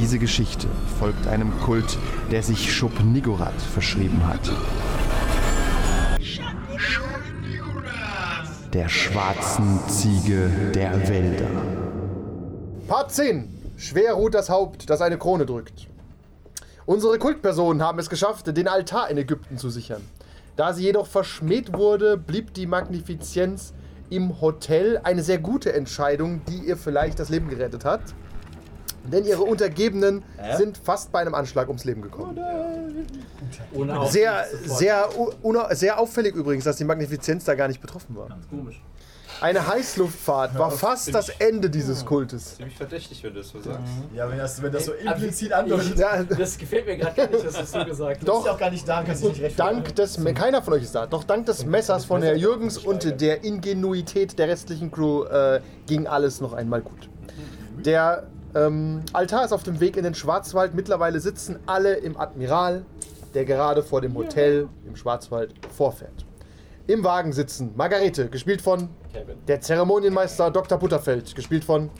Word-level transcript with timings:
Diese 0.00 0.20
Geschichte 0.20 0.68
folgt 1.00 1.26
einem 1.26 1.52
Kult, 1.60 1.98
der 2.30 2.44
sich 2.44 2.72
Schub-Nigorath 2.72 3.60
verschrieben 3.60 4.24
hat. 4.28 4.40
Der 8.72 8.88
schwarzen 8.88 9.80
Ziege 9.88 10.50
der 10.72 11.08
Wälder. 11.08 11.48
Part 12.86 13.10
10. 13.10 13.48
Schwer 13.76 14.12
ruht 14.12 14.34
das 14.34 14.48
Haupt, 14.48 14.88
das 14.88 15.00
eine 15.00 15.18
Krone 15.18 15.46
drückt. 15.46 15.88
Unsere 16.86 17.18
Kultpersonen 17.18 17.82
haben 17.82 17.98
es 17.98 18.08
geschafft, 18.08 18.56
den 18.56 18.68
Altar 18.68 19.10
in 19.10 19.18
Ägypten 19.18 19.58
zu 19.58 19.68
sichern. 19.68 20.02
Da 20.54 20.74
sie 20.74 20.84
jedoch 20.84 21.08
verschmäht 21.08 21.72
wurde, 21.72 22.16
blieb 22.16 22.54
die 22.54 22.68
Magnifizenz 22.68 23.74
im 24.10 24.40
Hotel 24.40 25.00
eine 25.02 25.24
sehr 25.24 25.38
gute 25.38 25.72
Entscheidung, 25.72 26.42
die 26.46 26.68
ihr 26.68 26.76
vielleicht 26.76 27.18
das 27.18 27.30
Leben 27.30 27.48
gerettet 27.48 27.84
hat. 27.84 28.02
Denn 29.12 29.24
ihre 29.24 29.42
Untergebenen 29.42 30.22
sind 30.56 30.78
fast 30.78 31.12
bei 31.12 31.20
einem 31.20 31.34
Anschlag 31.34 31.68
ums 31.68 31.84
Leben 31.84 32.02
gekommen. 32.02 32.38
Ohne 33.74 34.00
auch 34.00 34.10
Sehr, 34.10 34.46
sehr, 34.64 35.08
sehr 35.70 35.98
auffällig 35.98 36.34
übrigens, 36.34 36.64
dass 36.64 36.76
die 36.76 36.84
Magnifizenz 36.84 37.44
da 37.44 37.54
gar 37.54 37.68
nicht 37.68 37.80
betroffen 37.80 38.16
war. 38.16 38.28
komisch. 38.50 38.80
Eine 39.40 39.68
Heißluftfahrt 39.68 40.58
war 40.58 40.70
fast 40.72 41.14
das 41.14 41.28
Ende 41.28 41.70
dieses 41.70 42.04
Kultes. 42.04 42.56
Ziemlich 42.56 42.76
verdächtig, 42.76 43.22
wenn 43.22 43.34
du 43.34 43.38
das 43.38 43.50
so 43.50 43.60
sagst. 43.60 43.80
Ja, 44.12 44.28
wenn 44.28 44.38
das, 44.38 44.60
wenn 44.60 44.72
das 44.72 44.86
so 44.86 44.92
Also, 44.92 45.04
implizit 45.06 45.52
andeutet. 45.52 45.96
Ja, 45.96 46.24
Das 46.24 46.58
gefällt 46.58 46.86
mir 46.86 46.96
gerade 46.96 47.14
gar 47.14 47.28
nicht, 47.28 47.44
dass 47.44 47.54
du 47.54 47.60
es 47.62 47.70
so 47.70 47.84
gesagt 47.84 48.16
hast. 48.18 48.26
Doch. 48.28 48.44
ist 48.44 48.50
auch 48.50 48.58
gar 48.58 48.70
nicht 48.70 48.88
da, 48.88 49.04
kannst 49.04 49.22
du 49.22 49.28
nicht. 49.28 49.58
Dank 49.58 49.94
des, 49.94 50.18
keiner 50.34 50.60
von 50.60 50.72
euch 50.74 50.82
ist 50.82 50.94
da, 50.94 51.06
doch 51.06 51.22
dank 51.22 51.46
des 51.46 51.64
Messers 51.64 52.04
von 52.04 52.20
Herr 52.22 52.34
Jürgens 52.34 52.78
und 52.78 53.20
der 53.20 53.44
Ingenuität 53.44 54.36
der 54.40 54.48
restlichen 54.48 54.90
Crew 54.90 55.22
äh, 55.24 55.60
ging 55.86 56.08
alles 56.08 56.40
noch 56.40 56.52
einmal 56.52 56.80
gut. 56.82 57.08
Der 57.84 58.26
ähm, 58.54 59.02
Altar 59.12 59.44
ist 59.44 59.52
auf 59.52 59.62
dem 59.62 59.80
Weg 59.80 59.96
in 59.96 60.04
den 60.04 60.14
Schwarzwald. 60.14 60.74
Mittlerweile 60.74 61.20
sitzen 61.20 61.58
alle 61.66 61.94
im 61.94 62.16
Admiral, 62.18 62.84
der 63.34 63.44
gerade 63.44 63.82
vor 63.82 64.00
dem 64.00 64.14
Hotel 64.14 64.68
im 64.86 64.96
Schwarzwald 64.96 65.54
vorfährt. 65.74 66.24
Im 66.86 67.04
Wagen 67.04 67.34
sitzen 67.34 67.72
Margarete, 67.76 68.28
gespielt 68.30 68.62
von 68.62 68.88
der 69.46 69.60
Zeremonienmeister 69.60 70.50
Dr. 70.50 70.78
Butterfeld, 70.78 71.34
gespielt 71.34 71.62
von 71.62 71.90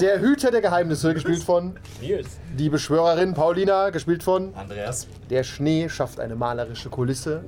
der 0.00 0.20
Hüter 0.20 0.50
der 0.50 0.60
Geheimnisse, 0.60 1.14
gespielt 1.14 1.44
von 1.44 1.78
Nils. 2.00 2.26
die 2.58 2.68
Beschwörerin 2.68 3.32
Paulina, 3.32 3.90
gespielt 3.90 4.24
von 4.24 4.52
Andreas. 4.56 5.06
der 5.30 5.44
Schnee 5.44 5.88
schafft 5.88 6.18
eine 6.18 6.34
malerische 6.34 6.90
Kulisse. 6.90 7.44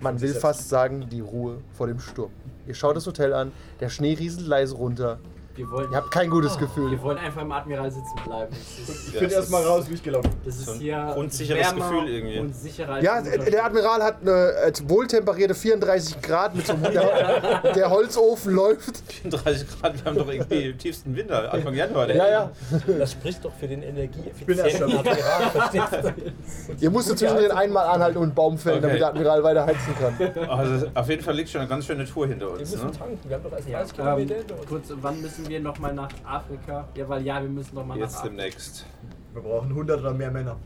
Man 0.00 0.20
will 0.20 0.34
fast 0.34 0.68
sagen, 0.68 1.06
die 1.08 1.20
Ruhe 1.20 1.58
vor 1.72 1.86
dem 1.86 2.00
Sturm. 2.00 2.32
Ihr 2.66 2.74
schaut 2.74 2.96
das 2.96 3.06
Hotel 3.06 3.32
an, 3.32 3.52
der 3.78 3.90
Schnee 3.90 4.14
rieselt 4.14 4.48
leise 4.48 4.74
runter. 4.74 5.18
Wir 5.56 5.70
wollen, 5.70 5.88
Ihr 5.92 5.96
habt 5.98 6.10
kein 6.10 6.28
gutes 6.30 6.58
Gefühl. 6.58 6.90
wir 6.90 7.00
wollen 7.02 7.18
einfach 7.18 7.42
im 7.42 7.52
Admiral 7.52 7.88
sitzen 7.88 8.16
bleiben. 8.24 8.52
Ist, 8.52 9.08
Ich 9.14 9.18
bin 9.20 9.30
erstmal 9.30 9.62
raus, 9.62 9.84
wie 9.88 9.94
ich 9.94 10.02
gelaufen 10.02 10.30
bin. 10.30 10.40
das 10.44 10.56
ist 10.56 10.66
So 10.66 10.72
ein 10.72 10.80
hier 10.80 11.10
grundsicheres 11.14 11.60
wärmer 11.62 11.90
Gefühl 11.90 12.08
irgendwie. 12.08 12.38
Und 12.40 12.56
sicherer 12.56 13.00
Ja, 13.00 13.20
der 13.22 13.64
Admiral 13.64 14.02
hat 14.02 14.16
eine 14.22 14.72
wohltemperierte 14.88 15.54
34 15.54 16.20
Grad 16.22 16.56
mit 16.56 16.66
so 16.66 16.72
einem, 16.72 16.82
der, 16.92 17.72
der 17.74 17.88
Holzofen 17.90 18.52
läuft. 18.52 19.02
30 19.32 19.68
Grad, 19.80 19.94
wir 19.96 20.04
haben 20.04 20.18
doch 20.18 20.28
irgendwie 20.28 20.70
im 20.70 20.78
tiefsten 20.78 21.14
Winter, 21.14 21.52
Anfang 21.54 21.74
Januar. 21.74 22.10
Ja, 22.10 22.28
ja. 22.28 22.50
Das 22.98 23.12
spricht 23.12 23.44
doch 23.44 23.52
für 23.54 23.68
den 23.68 23.80
bin 23.82 23.90
energieeffizienten 23.90 24.98
Admiral, 24.98 25.50
verstehst 25.52 25.92
du? 26.02 26.74
Ihr 26.80 26.90
musstet 26.90 27.18
zwischen 27.20 27.36
den 27.36 27.52
einmal 27.52 27.86
anhalten 27.86 28.18
und 28.18 28.24
einen 28.24 28.34
Baum 28.34 28.58
fällen, 28.58 28.82
damit 28.82 28.94
Okay. 28.94 28.98
der 28.98 29.08
Admiral 29.08 29.42
weiter 29.44 29.66
heizen 29.66 29.94
kann. 30.00 30.48
Also 30.48 30.86
auf 30.94 31.08
jeden 31.08 31.22
Fall 31.22 31.34
liegt 31.34 31.50
schon 31.50 31.60
eine 31.60 31.70
ganz 31.70 31.86
schöne 31.86 32.04
Tour 32.04 32.26
hinter 32.26 32.46
Wir 32.46 32.52
uns. 32.60 32.72
müssen 32.72 32.86
Ne? 32.86 32.92
tanken, 32.92 33.18
wir 33.28 33.36
haben 33.36 33.42
doch 33.44 33.52
erst 33.52 33.68
30 33.68 33.98
Ähm, 33.98 34.04
Kilometer 34.04 34.34
hinter 34.34 34.54
uns. 34.58 34.66
kurz, 34.68 34.84
wann 35.00 35.20
müssen 35.20 35.43
wir 35.48 35.60
nochmal 35.60 35.94
nach 35.94 36.08
Afrika? 36.24 36.86
Ja, 36.94 37.08
weil 37.08 37.22
ja, 37.24 37.40
wir 37.42 37.48
müssen 37.48 37.74
nochmal 37.74 37.96
nach 37.98 38.04
Jetzt 38.06 38.16
Afrika. 38.16 38.36
demnächst. 38.36 38.84
Wir 39.32 39.42
brauchen 39.42 39.68
100 39.70 40.00
oder 40.00 40.12
mehr 40.12 40.30
Männer. 40.30 40.56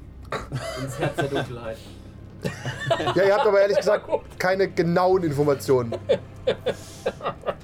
Ins 0.83 0.99
Herz 0.99 1.17
der 1.17 1.25
Dunkelheit. 1.29 1.79
Ja, 3.17 3.23
ihr 3.25 3.35
habt 3.35 3.47
aber 3.47 3.61
ehrlich 3.61 3.79
gesagt 3.79 4.09
keine 4.39 4.69
genauen 4.69 5.25
Informationen. 5.25 5.93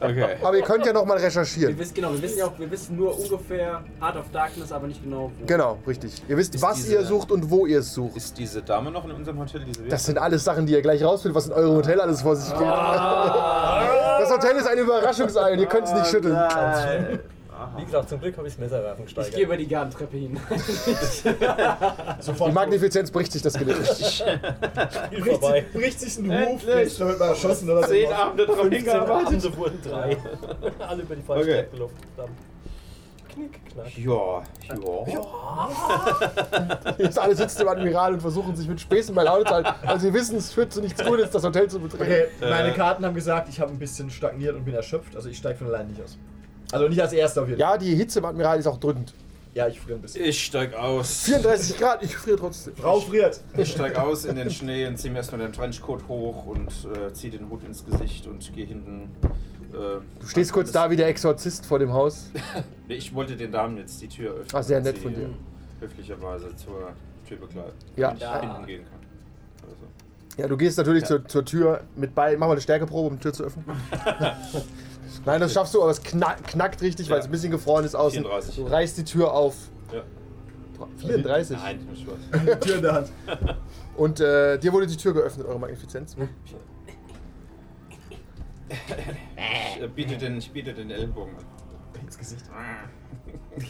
Okay. 0.01 0.37
Aber 0.43 0.57
ihr 0.57 0.65
könnt 0.65 0.85
ja 0.85 0.93
nochmal 0.93 1.17
Wir 1.19 1.27
recherchieren. 1.27 1.79
wissen 1.79 1.95
genau, 1.95 2.13
wir 2.13 2.21
wissen 2.21 2.39
ja 2.39 2.47
auch, 2.47 2.59
wir 2.59 2.69
wissen 2.71 2.97
nur 2.97 3.17
ungefähr 3.17 3.83
Art 4.01 4.17
of 4.17 4.25
Darkness, 4.33 4.73
aber 4.73 4.89
nicht 4.89 5.01
genau 5.03 5.31
wo. 5.39 5.47
Genau, 5.47 5.79
richtig. 5.87 6.21
Ihr 6.29 6.37
wisst, 6.37 6.57
Ist 6.57 6.63
was 6.63 6.75
diese- 6.77 6.95
ihr 6.95 7.05
sucht 7.05 7.31
und 7.31 7.49
wo 7.51 7.67
ihr 7.67 7.79
es 7.79 7.95
sucht. 7.95 8.17
Ist 8.17 8.37
diese 8.37 8.63
Dame 8.63 8.91
noch 8.91 9.05
in 9.05 9.13
unserem 9.13 9.39
Hotel? 9.39 9.63
Diese 9.65 9.85
Das 9.85 10.05
sind 10.05 10.19
alles 10.19 10.43
Sachen, 10.43 10.67
die 10.67 10.73
ihr 10.73 10.83
gleich 10.83 11.05
rausfindet, 11.05 11.37
was 11.37 11.47
in 11.47 11.53
eurem 11.53 11.77
Hotel 11.77 12.01
alles 12.01 12.21
vor 12.23 12.35
sich 12.35 12.53
geht. 12.53 12.59
Das 14.25 14.33
Hotel 14.33 14.57
ist 14.57 14.67
ein 14.67 14.79
Überraschungsei 14.79 15.53
und 15.53 15.59
ihr 15.59 15.67
könnt 15.67 15.87
es 15.87 15.93
nicht 15.93 16.07
schütteln. 16.07 16.35
Wie 17.77 17.85
gesagt, 17.85 18.09
zum 18.09 18.21
Glück 18.21 18.37
habe 18.39 18.49
ich 18.49 18.55
das 18.55 18.61
Messerwerfen 18.61 19.05
Ich 19.07 19.15
gehe 19.15 19.23
gesteigert. 19.25 19.47
über 19.47 19.57
die 19.59 19.69
Gartentreppe 19.69 20.17
hin. 20.17 20.41
Die 22.49 22.53
Magnifizenz 22.53 23.11
bricht 23.11 23.33
sich 23.33 23.43
das 23.43 23.53
Genick. 23.55 23.77
Spiel 23.87 25.25
vorbei. 25.25 25.65
Bricht 25.75 26.01
sich 26.01 26.19
ein 26.19 26.31
Ruf, 26.33 26.63
jetzt 26.67 27.01
wird 27.01 27.19
man 27.19 27.29
erschossen 27.29 27.69
oder 27.71 27.83
so. 27.83 27.89
Zehn 27.93 28.13
Abende 28.13 28.47
drauf 28.47 28.57
15 28.61 28.79
hingearbeitet. 28.79 29.27
Abende 29.27 29.57
wurden 29.57 29.83
drei. 29.83 30.17
Alle 30.87 31.03
über 31.03 31.17
die 31.17 31.23
falsche 31.23 31.43
Okay. 31.51 31.65
Gelaufen. 31.71 31.95
Verdammt. 33.35 33.53
Knick, 33.53 33.61
knack. 33.73 33.99
Ja, 33.99 34.43
ja. 35.09 36.95
Jetzt 36.99 37.19
alle 37.19 37.35
sitzen 37.35 37.63
im 37.63 37.69
Admiral 37.69 38.15
und 38.15 38.21
versuchen 38.21 38.55
sich 38.57 38.69
mit 38.69 38.81
Späßen 38.81 39.15
bei 39.15 39.25
Laune 39.25 39.45
zu 39.45 39.55
halten. 39.55 39.71
Also 39.87 40.07
sie 40.07 40.15
wissen, 40.15 40.37
es 40.37 40.53
führt 40.53 40.73
zu 40.73 40.81
nichts 40.81 41.05
Gutes, 41.05 41.31
das 41.31 41.45
Hotel 41.45 41.69
zu 41.69 41.81
betreten. 41.81 42.05
Okay, 42.05 42.27
meine 42.41 42.73
Karten 42.73 43.05
haben 43.05 43.15
gesagt, 43.15 43.49
ich 43.49 43.61
habe 43.61 43.73
ein 43.73 43.79
bisschen 43.79 44.11
stagniert 44.11 44.55
und 44.57 44.65
bin 44.65 44.75
erschöpft, 44.75 45.17
also 45.17 45.29
ich 45.29 45.39
steige 45.39 45.59
von 45.59 45.67
alleine 45.69 45.91
nicht 45.91 46.03
aus. 46.03 46.17
Also 46.73 46.89
nicht 46.89 47.01
als 47.01 47.13
erster 47.13 47.43
auf 47.43 47.49
jeden 47.49 47.61
Fall. 47.61 47.73
Ja, 47.73 47.79
die 47.79 47.95
Hitze 47.95 48.19
im 48.21 48.25
Admiral 48.25 48.59
ist 48.59 48.67
auch 48.67 48.79
drückend. 48.79 49.13
Ja, 49.55 49.69
ich 49.69 49.81
friere 49.81 49.99
ein 49.99 50.03
bisschen. 50.03 50.25
Ich 50.25 50.45
steig 50.45 50.75
aus. 50.75 51.23
34 51.23 51.79
Grad, 51.79 52.03
ich 52.03 52.17
friere 52.17 52.37
trotzdem. 52.37 52.75
Frau 52.75 52.99
friert. 52.99 53.41
Ich 53.57 53.71
steig 53.71 53.97
aus 53.97 54.25
in 54.25 54.35
den 54.35 54.51
Schnee 54.51 54.85
und 54.87 54.99
zieh 54.99 55.11
mir 55.11 55.19
erstmal 55.19 55.41
den 55.43 55.53
Trenchcoat 55.53 56.09
hoch 56.09 56.47
und 56.47 56.71
äh, 56.93 57.13
zieh 57.13 57.31
den 57.31 57.49
Hut 57.49 57.63
ins 57.63 57.85
Gesicht 57.87 58.27
und 58.27 58.53
gehe 58.53 58.67
hinten. 58.67 59.11
Äh, 59.75 60.01
Du 60.21 60.27
stehst 60.27 60.53
kurz 60.53 60.71
da 60.73 60.91
wie 60.91 60.97
der 60.97 61.09
Exorzist 61.09 61.67
vor 61.67 61.79
dem 61.79 61.93
Haus. 61.93 62.31
Ich 62.89 63.15
wollte 63.15 63.35
den 63.35 63.51
Damen 63.51 63.79
jetzt 63.79 64.01
die 64.03 64.09
Tür 64.09 64.33
öffnen. 64.33 64.49
Ach, 64.53 64.63
sehr 64.63 64.79
nett 64.81 64.97
sie, 64.97 65.03
von 65.03 65.15
dir. 65.15 65.31
Höflicherweise 65.81 66.55
zur 66.55 66.93
Tür 67.27 67.39
begleiten. 67.39 67.73
Ja. 67.97 68.13
Ich 68.13 68.21
Ja. 68.21 68.41
hinten 68.41 68.67
gehen 68.67 68.85
kann. 68.85 69.01
Also. 69.63 69.77
Ja, 70.37 70.47
du 70.49 70.57
gehst 70.59 70.77
natürlich 70.77 71.05
zur, 71.07 71.27
zur 71.27 71.45
Tür 71.47 71.81
mit 71.97 72.15
bei. 72.15 72.37
Mach 72.37 72.47
mal 72.47 72.53
eine 72.53 72.61
Stärkeprobe, 72.61 73.09
um 73.09 73.15
die 73.15 73.23
Tür 73.23 73.33
zu 73.33 73.45
öffnen. 73.45 73.65
Nein, 75.25 75.41
das 75.41 75.55
schaffst 75.55 75.73
du, 75.75 75.81
aber 75.83 75.93
es 75.93 76.03
knack, 76.03 76.47
knackt 76.47 76.83
richtig, 76.83 77.09
weil 77.09 77.21
es 77.21 77.25
ein 77.25 77.31
bisschen 77.31 77.51
gefroren 77.53 77.87
ist 77.87 77.95
außen. 77.95 78.21
34. 78.23 78.57
Du 78.57 78.67
reißt 78.67 78.99
die 78.99 79.05
Tür 79.05 79.33
auf. 79.33 79.57
Ja. 79.91 80.03
34. 80.99 81.57
Nein, 81.57 81.87
nur 81.87 81.97
Spaß. 81.97 82.61
Tür 82.61 82.77
in 82.77 82.83
der 82.83 82.93
Hand. 82.93 83.09
Und 83.97 84.21
äh, 84.21 84.59
dir 84.59 84.73
wurde 84.75 84.87
die 84.87 84.97
Tür 84.99 85.15
geöffnet, 85.15 85.47
eure 85.47 85.59
Magnifizenz. 85.59 86.17
Ich 88.69 89.83
äh, 89.83 89.89
biete 89.89 90.17
den, 90.17 90.39
ich 90.39 90.51
biete 90.51 90.73
den 90.73 90.91
Ellenbogen 90.91 91.35
an. 91.37 91.45
Ins 92.03 92.19
Gesicht. 92.19 92.45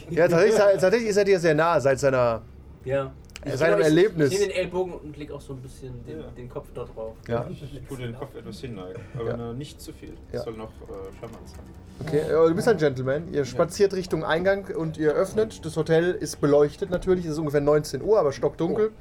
Ja, 0.09 0.27
tatsächlich, 0.27 0.59
tatsächlich 0.59 1.09
ist 1.09 1.17
er 1.17 1.23
dir 1.25 1.39
sehr 1.39 1.53
nah 1.55 1.79
seit 1.79 1.99
seiner. 1.99 2.41
Ja. 2.83 3.11
Ja, 3.45 3.57
seinem 3.57 3.79
ich, 3.79 3.85
Erlebnis. 3.85 4.31
Ich 4.31 4.39
nehme 4.39 4.51
den 4.51 4.59
Ellbogen 4.59 4.93
und 4.93 5.17
leg 5.17 5.29
auch 5.31 5.41
so 5.41 5.53
ein 5.53 5.61
bisschen 5.61 6.03
den, 6.05 6.19
Ja. 6.21 6.27
den 6.35 6.49
Kopf 6.49 6.69
da 6.73 6.83
drauf. 6.83 7.15
Ja. 7.27 7.47
Ich 7.51 7.63
tue 7.87 7.97
den 7.97 8.15
Kopf 8.15 8.35
etwas 8.35 8.59
hinneigen, 8.59 8.99
aber 9.19 9.37
Ja. 9.37 9.53
nicht 9.53 9.79
zu 9.79 9.93
viel. 9.93 10.13
Ja. 10.31 10.39
Es 10.39 10.45
soll 10.45 10.53
noch 10.53 10.71
äh, 10.71 11.19
charmant 11.19 11.47
sein. 11.47 11.59
Okay, 11.99 12.19
äh, 12.21 12.47
du 12.47 12.55
bist 12.55 12.67
ein 12.67 12.77
Gentleman. 12.77 13.31
Ihr 13.31 13.45
spaziert 13.45 13.93
Richtung 13.93 14.23
Eingang 14.23 14.65
und 14.75 14.97
ihr 14.97 15.11
öffnet. 15.13 15.63
Das 15.63 15.77
Hotel 15.77 16.11
ist 16.13 16.41
beleuchtet 16.41 16.89
natürlich. 16.89 17.25
Es 17.25 17.33
ist 17.33 17.37
ungefähr 17.37 17.61
19 17.61 18.01
Uhr, 18.01 18.19
aber 18.19 18.31
stockdunkel. 18.31 18.91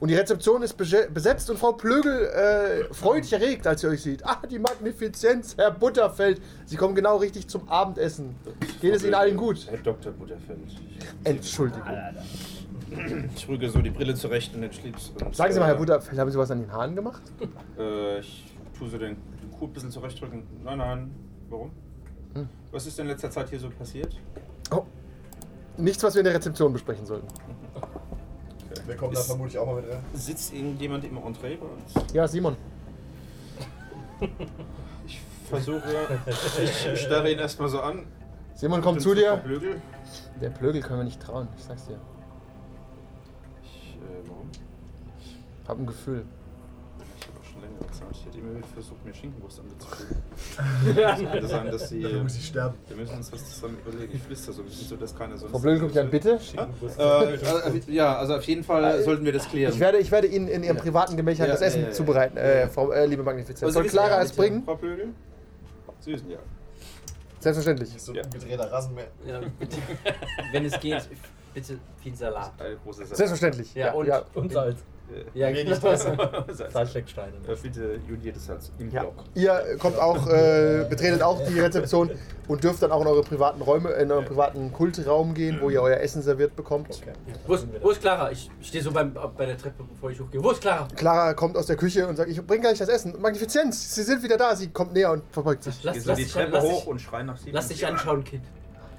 Und 0.00 0.08
die 0.08 0.14
Rezeption 0.14 0.62
ist 0.62 0.80
bese- 0.80 1.10
besetzt 1.10 1.50
und 1.50 1.58
Frau 1.58 1.72
Plögel 1.72 2.26
äh, 2.28 2.94
freudig 2.94 3.32
erregt, 3.34 3.66
als 3.66 3.82
sie 3.82 3.86
euch 3.88 4.02
sieht. 4.02 4.24
Ah, 4.26 4.40
die 4.50 4.58
Magnifizenz, 4.58 5.56
Herr 5.58 5.70
Butterfeld. 5.70 6.40
Sie 6.64 6.76
kommen 6.76 6.94
genau 6.94 7.18
richtig 7.18 7.48
zum 7.48 7.68
Abendessen. 7.68 8.34
Geht 8.80 8.94
es 8.94 9.04
Ihnen 9.04 9.14
allen 9.14 9.36
gut? 9.36 9.66
Herr 9.68 9.76
Dr. 9.78 10.12
Butterfeld. 10.12 10.58
Entschuldigung. 11.24 11.86
ich 13.36 13.46
rüge 13.46 13.68
so 13.68 13.80
die 13.80 13.90
Brille 13.90 14.14
zurecht 14.14 14.54
und 14.54 14.62
den 14.62 14.72
Schlips. 14.72 15.12
Und, 15.22 15.36
Sagen 15.36 15.52
Sie 15.52 15.60
mal, 15.60 15.66
Herr 15.66 15.74
äh, 15.74 15.78
Butterfeld, 15.78 16.18
haben 16.18 16.30
Sie 16.30 16.38
was 16.38 16.50
an 16.50 16.62
den 16.62 16.72
Haaren 16.72 16.96
gemacht? 16.96 17.22
Äh, 17.78 18.20
ich 18.20 18.54
tue 18.78 18.88
so 18.88 18.96
den, 18.96 19.16
den 19.42 19.50
Kuh 19.58 19.66
ein 19.66 19.72
bisschen 19.74 19.90
zurechtdrücken. 19.90 20.44
Nein, 20.64 20.78
nein. 20.78 21.10
Warum? 21.50 21.72
Hm. 22.34 22.48
Was 22.72 22.86
ist 22.86 22.98
in 22.98 23.06
letzter 23.06 23.30
Zeit 23.30 23.50
hier 23.50 23.60
so 23.60 23.68
passiert? 23.68 24.16
Oh. 24.70 24.84
Nichts, 25.76 26.02
was 26.02 26.14
wir 26.14 26.20
in 26.20 26.24
der 26.24 26.34
Rezeption 26.34 26.72
besprechen 26.72 27.04
sollten. 27.04 27.26
Wir 28.90 28.96
kommen 28.96 29.14
da 29.14 29.20
vermutlich 29.20 29.56
auch 29.56 29.66
mal 29.66 29.76
mit 29.76 29.88
rein. 29.88 30.02
Sitzt 30.14 30.52
irgendjemand 30.52 31.04
im 31.04 31.16
Entree 31.16 31.56
bei 31.56 31.66
uns? 31.66 32.12
Ja, 32.12 32.26
Simon. 32.26 32.56
Ich 35.06 35.56
versuche, 35.56 35.82
ich 36.62 37.00
starre 37.00 37.32
ihn 37.32 37.38
erstmal 37.40 37.68
so 37.68 37.80
an. 37.80 38.06
Simon 38.54 38.80
kommt 38.82 39.02
zu 39.02 39.16
dir. 39.16 39.36
Blögel. 39.36 39.82
Der 40.40 40.50
Plögel 40.50 40.80
können 40.80 41.00
wir 41.00 41.04
nicht 41.04 41.20
trauen, 41.20 41.48
ich 41.58 41.64
sag's 41.64 41.86
dir. 41.86 41.98
Ich, 43.64 43.96
äh, 43.96 44.28
warum? 44.28 44.48
Hab 45.66 45.78
ein 45.78 45.86
Gefühl. 45.86 46.24
Schon 47.50 47.62
länger 47.62 47.78
gezahlt. 47.80 48.10
Ich 48.12 48.26
hätte 48.26 48.38
immer 48.38 48.56
wieder 48.56 48.66
versucht, 48.68 49.04
mir 49.04 49.14
Schinkenwurst 49.14 49.60
anzufügen. 49.60 50.22
Könnte 51.32 51.48
sein, 51.48 51.70
dass 51.70 51.88
sie. 51.88 52.02
Dafür 52.02 52.22
muss 52.22 52.36
ich 52.36 52.46
sterben. 52.46 52.74
Wir 52.88 52.96
müssen 52.96 53.16
uns 53.16 53.32
was 53.32 53.50
zusammen 53.54 53.76
überlegen. 53.84 54.12
Ich 54.14 54.22
flüster 54.22 54.52
so 54.52 54.62
ein 54.62 54.66
bisschen 54.66 54.86
so, 54.88 54.96
dass 54.96 55.16
keiner 55.16 55.36
so. 55.36 55.48
Frau 55.48 55.58
Blögel 55.58 55.80
guckt 55.80 55.98
an, 55.98 56.10
bitte. 56.10 56.38
Äh, 56.56 57.02
also, 57.02 57.80
ja, 57.88 58.16
also 58.16 58.36
auf 58.36 58.44
jeden 58.44 58.62
Fall 58.62 59.02
sollten 59.02 59.24
wir 59.24 59.32
das 59.32 59.48
klären. 59.48 59.72
Ich 59.72 59.80
werde, 59.80 59.98
ich 59.98 60.10
werde 60.10 60.28
Ihnen 60.28 60.48
in 60.48 60.62
Ihrem 60.62 60.76
privaten 60.76 61.16
Gemächern 61.16 61.46
Ja, 61.46 61.52
das 61.52 61.62
Essen 61.62 61.82
ja, 61.82 61.88
ja, 61.88 61.92
zubereiten, 61.92 62.36
ja. 62.36 62.42
äh, 62.42 62.68
Frau, 62.68 62.90
äh, 62.92 63.06
liebe 63.06 63.22
Magnifizenz. 63.22 63.62
Also, 63.64 63.80
Soll 63.80 63.88
Clara 63.88 64.16
ja, 64.18 64.22
es 64.22 64.32
bringen? 64.32 64.62
Frau 64.64 64.76
Blögel? 64.76 65.08
Süßen, 66.00 66.30
ja. 66.30 66.38
Selbstverständlich. 67.40 67.90
So 68.00 68.14
Ja. 68.14 68.22
ein 68.22 68.30
gedrehter 68.30 68.70
Rasenmäher. 68.70 69.08
Ja. 69.26 69.40
Wenn 70.52 70.64
es 70.66 70.78
geht, 70.78 71.08
bitte 71.54 71.78
viel 72.02 72.14
Salat. 72.14 72.52
Selbstverständlich. 72.92 73.74
Ja, 73.74 73.92
und- 73.92 74.06
ja. 74.06 74.22
Und 74.34 74.52
Salz. 74.52 74.78
Ja, 75.34 75.50
genau. 75.50 75.76
Salzstecksteine. 76.72 77.32
Äh, 77.48 77.56
Bitte 77.62 78.00
jodiertes 78.08 78.46
Salz 78.46 78.72
im 78.78 78.90
Ja. 78.90 79.02
Block. 79.02 79.24
Ihr 79.34 79.76
kommt 79.78 79.98
auch, 79.98 80.26
äh, 80.28 80.86
betretet 80.88 81.22
auch 81.22 81.40
die 81.46 81.58
Rezeption 81.60 82.10
und 82.48 82.64
dürft 82.64 82.82
dann 82.82 82.90
auch 82.92 83.00
in 83.02 83.06
eure 83.06 83.22
privaten 83.22 83.62
Räume, 83.62 83.90
in 83.90 84.10
euren 84.10 84.24
privaten 84.24 84.72
Kultraum 84.72 85.34
gehen, 85.34 85.58
wo 85.60 85.70
ihr 85.70 85.82
euer 85.82 85.98
Essen 85.98 86.22
serviert 86.22 86.56
bekommt. 86.56 86.88
Okay. 86.90 87.12
Wo 87.46 87.54
ist, 87.54 87.66
wo 87.80 87.90
ist 87.90 88.00
Clara? 88.00 88.30
Ich 88.32 88.50
stehe 88.62 88.82
so 88.82 88.90
beim, 88.92 89.12
bei 89.36 89.46
der 89.46 89.56
Treppe, 89.58 89.84
bevor 89.88 90.10
ich 90.10 90.20
hochgehe. 90.20 90.42
Wo 90.42 90.50
ist 90.50 90.60
Clara? 90.60 90.88
Clara 90.96 91.34
kommt 91.34 91.56
aus 91.56 91.66
der 91.66 91.76
Küche 91.76 92.06
und 92.06 92.16
sagt, 92.16 92.30
ich 92.30 92.44
bringe 92.46 92.62
gleich 92.62 92.78
das 92.78 92.88
Essen. 92.88 93.14
Magnifizenz, 93.20 93.94
Sie 93.94 94.02
sind 94.02 94.22
wieder 94.22 94.36
da. 94.36 94.54
Sie 94.56 94.68
kommt 94.68 94.92
näher 94.92 95.12
und 95.12 95.22
verbeugt 95.30 95.62
sich. 95.64 95.82
Lass, 95.84 96.04
lass, 96.04 96.16
die 96.18 96.24
dich, 96.24 96.34
an- 96.36 96.42
Treppe 96.44 96.56
lass, 96.56 96.64
hoch 96.64 96.78
dich, 96.80 96.86
und 96.88 97.00
schrei 97.00 97.22
nach 97.22 97.36
sie. 97.36 97.50
lass 97.50 97.68
dich 97.68 97.86
anschauen, 97.86 98.24
Kind. 98.24 98.44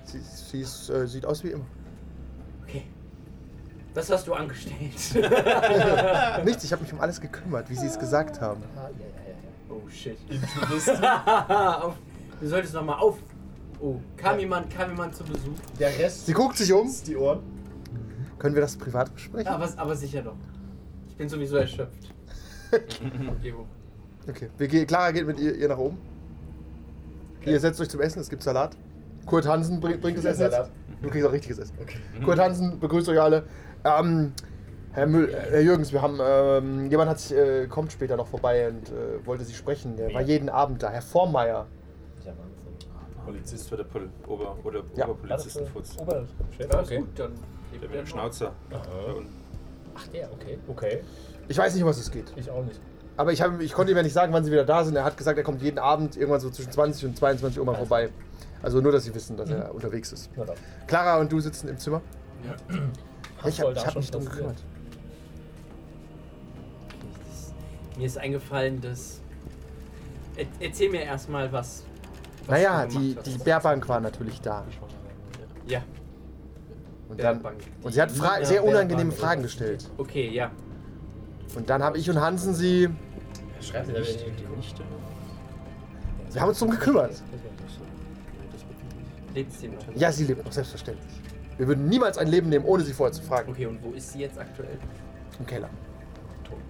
Sie, 0.06 0.20
sie 0.20 0.62
ist, 0.62 0.90
äh, 0.90 1.08
sieht 1.08 1.26
aus 1.26 1.44
wie 1.44 1.50
immer. 1.52 1.66
Okay. 2.68 2.84
Was 3.94 4.10
hast 4.10 4.28
du 4.28 4.34
angestellt? 4.34 4.78
Nichts, 6.46 6.64
ich 6.64 6.72
habe 6.72 6.82
mich 6.84 6.94
um 6.94 7.02
alles 7.02 7.20
gekümmert, 7.20 7.70
wie 7.70 7.76
Sie 7.76 7.88
es 7.88 8.00
gesagt 8.00 8.40
haben. 8.40 8.64
oh 9.70 9.82
shit. 9.90 10.18
Du 12.42 12.48
solltest 12.48 12.74
noch 12.74 12.84
mal 12.84 12.96
auf. 12.96 13.20
Oh, 13.80 13.98
kam 14.18 14.40
jemand, 14.40 14.70
kam 14.76 14.90
jemand 14.90 15.16
zu 15.16 15.24
Besuch? 15.24 15.54
Der 15.80 15.90
Rest 16.00 16.26
Sie 16.26 16.34
guckt 16.34 16.58
sich 16.58 16.74
um. 16.74 16.92
die 17.06 17.16
Ohren. 17.16 17.40
Können 18.40 18.56
wir 18.56 18.62
das 18.62 18.76
privat 18.76 19.14
besprechen? 19.14 19.48
Aber, 19.48 19.70
aber 19.78 19.96
sicher 19.96 20.24
doch. 20.24 20.36
Ich 21.08 21.16
bin 21.16 21.30
sowieso 21.30 21.58
erschöpft. 21.58 22.14
Okay, 24.30 24.50
wir 24.58 24.68
gehen, 24.68 24.86
Clara 24.86 25.12
geht 25.12 25.26
mit 25.26 25.40
ihr, 25.40 25.56
ihr 25.56 25.68
nach 25.68 25.80
oben. 25.80 25.98
Ihr 27.44 27.60
setzt 27.60 27.82
euch 27.82 27.90
zum 27.90 28.02
Essen, 28.02 28.20
es 28.22 28.30
gibt 28.30 28.44
Salat. 28.44 28.78
Kurt 29.26 29.48
Hansen 29.48 29.80
bringt, 29.80 30.00
bringt 30.00 30.18
das 30.20 30.26
Essen 30.26 30.42
jetzt. 30.44 30.52
Salat. 30.52 30.70
Du 31.02 31.10
kriegst 31.10 31.28
auch 31.28 31.32
richtiges 31.32 31.58
Essen. 31.58 31.74
Okay. 31.82 31.98
Kurt 32.24 32.38
Hansen 32.40 32.80
begrüßt 32.80 33.10
euch 33.10 33.20
alle. 33.20 33.44
Ähm, 33.84 34.34
Herr, 34.94 35.08
Müll, 35.08 35.30
äh, 35.30 35.52
Herr 35.52 35.62
Jürgens, 35.62 35.92
wir 35.94 36.02
haben, 36.02 36.20
ähm, 36.22 36.90
jemand 36.92 37.10
hat, 37.10 37.20
sich, 37.20 37.36
äh, 37.38 37.68
kommt 37.68 37.92
später 37.92 38.18
noch 38.18 38.28
vorbei 38.28 38.68
und 38.70 38.90
äh, 38.90 39.26
wollte 39.26 39.44
Sie 39.46 39.54
sprechen. 39.54 39.96
Der 39.96 40.14
war 40.14 40.22
jeden 40.22 40.50
Abend 40.50 40.84
da. 40.84 40.90
Herr 40.90 41.02
Vormeier. 41.02 41.66
Ja, 42.26 42.32
Wahnsinn. 42.32 43.26
Polizist 43.26 43.72
oder 43.72 43.84
Pol 43.86 44.10
Ober 44.28 44.58
oder 44.64 44.82
Ja. 44.96 45.06
Oberpolizistenfutz. 45.08 45.98
Oberchef. 45.98 46.28
Ja, 46.60 46.80
Okay. 46.80 46.98
gut, 47.00 47.08
dann. 47.16 47.32
Der 47.82 47.90
mit 47.90 48.00
dem 48.00 48.06
Schnauzer. 48.06 48.52
Ach, 49.96 50.08
der, 50.08 50.30
okay. 50.34 50.58
Okay. 50.68 51.02
Ich 51.48 51.58
weiß 51.58 51.74
nicht, 51.74 51.84
um 51.84 51.90
was 51.90 51.98
es 52.00 52.12
geht. 52.12 52.34
Ich 52.36 52.50
auch 52.52 52.64
nicht. 52.64 52.80
Aber 53.16 53.32
ich, 53.32 53.42
hab, 53.42 53.62
ich 53.62 53.74
konnte 53.74 53.92
ihm 53.92 53.98
ja 53.98 54.04
nicht 54.04 54.14
sagen, 54.14 54.34
wann 54.34 54.44
Sie 54.44 54.52
wieder 54.52 54.66
da 54.66 54.84
sind. 54.84 54.96
Er 54.96 55.04
hat 55.06 55.16
gesagt, 55.18 55.38
er 55.38 55.44
kommt 55.44 55.62
jeden 55.62 55.80
Abend 55.80 56.18
irgendwann 56.18 56.40
so 56.42 56.50
zwischen 56.50 56.72
20 56.72 57.06
und 57.06 57.18
22 57.18 57.60
Uhr 57.60 57.66
mal 57.66 57.76
vorbei. 57.76 58.10
Also 58.62 58.82
nur, 58.82 58.92
dass 58.92 59.06
Sie 59.06 59.16
wissen, 59.16 59.38
dass 59.38 59.50
er 59.50 59.74
unterwegs 59.74 60.12
ist. 60.12 60.30
Na 60.36 60.44
dann. 60.46 60.56
Clara 60.88 61.20
und 61.20 61.32
du 61.32 61.40
sitzen 61.40 61.68
im 61.70 61.78
Zimmer. 61.78 62.02
Ja. 62.46 62.76
Ich 63.48 63.60
habe 63.62 63.76
hab 63.76 63.96
mich 63.96 64.12
drum 64.12 64.26
gekümmert. 64.26 64.64
Mir 67.98 68.06
ist 68.06 68.18
eingefallen, 68.18 68.82
dass. 68.82 69.22
Er, 70.36 70.46
erzähl 70.60 70.90
mir 70.90 71.02
erstmal 71.04 71.52
was. 71.52 71.84
was 72.46 72.48
Naja, 72.48 72.86
du 72.86 72.98
die, 73.00 73.10
gemacht 73.10 73.26
die 73.28 73.34
hast. 73.34 73.44
Bärbank 73.44 73.90
war 73.90 74.00
natürlich 74.00 74.40
da. 74.42 74.66
Ja, 75.68 75.84
Und, 77.10 77.20
dann, 77.20 77.42
Bärbank. 77.42 77.62
und 77.84 77.94
sie 77.94 78.02
hat 78.02 78.12
Fra 78.12 78.44
sehr 78.44 78.64
unangenehme 78.64 79.10
Bärbank. 79.10 79.20
Fragen 79.20 79.44
gestellt. 79.44 79.90
okay, 79.98 80.30
ja. 80.30 80.52
Und 81.56 81.70
dann 81.70 81.84
habe 81.84 81.98
ich 81.98 82.10
und 82.10 82.20
Hansen 82.20 82.54
sie. 82.54 82.90
Schreibt 83.60 83.90
da 83.94 84.00
Nicht. 84.00 84.26
Wir 86.32 86.42
haben 86.42 86.50
uns 86.50 86.60
drum 86.60 86.72
gekümmert. 86.72 87.22
Lebt 89.36 89.52
sie 89.52 89.68
noch? 89.68 89.78
Ja, 89.96 90.12
sie 90.12 90.26
lebt 90.26 90.46
noch, 90.46 90.52
selbstverständlich. 90.52 91.12
Wir 91.58 91.68
würden 91.68 91.88
niemals 91.88 92.18
ein 92.18 92.28
Leben 92.28 92.50
nehmen, 92.50 92.66
ohne 92.66 92.84
sie 92.84 92.94
vorher 92.94 93.14
zu 93.14 93.22
fragen. 93.22 93.52
Okay, 93.52 93.66
und 93.66 93.84
wo 93.84 93.92
ist 93.92 94.14
sie 94.14 94.20
jetzt 94.20 94.38
aktuell? 94.38 94.78
Im 95.40 95.46
Keller. 95.46 95.70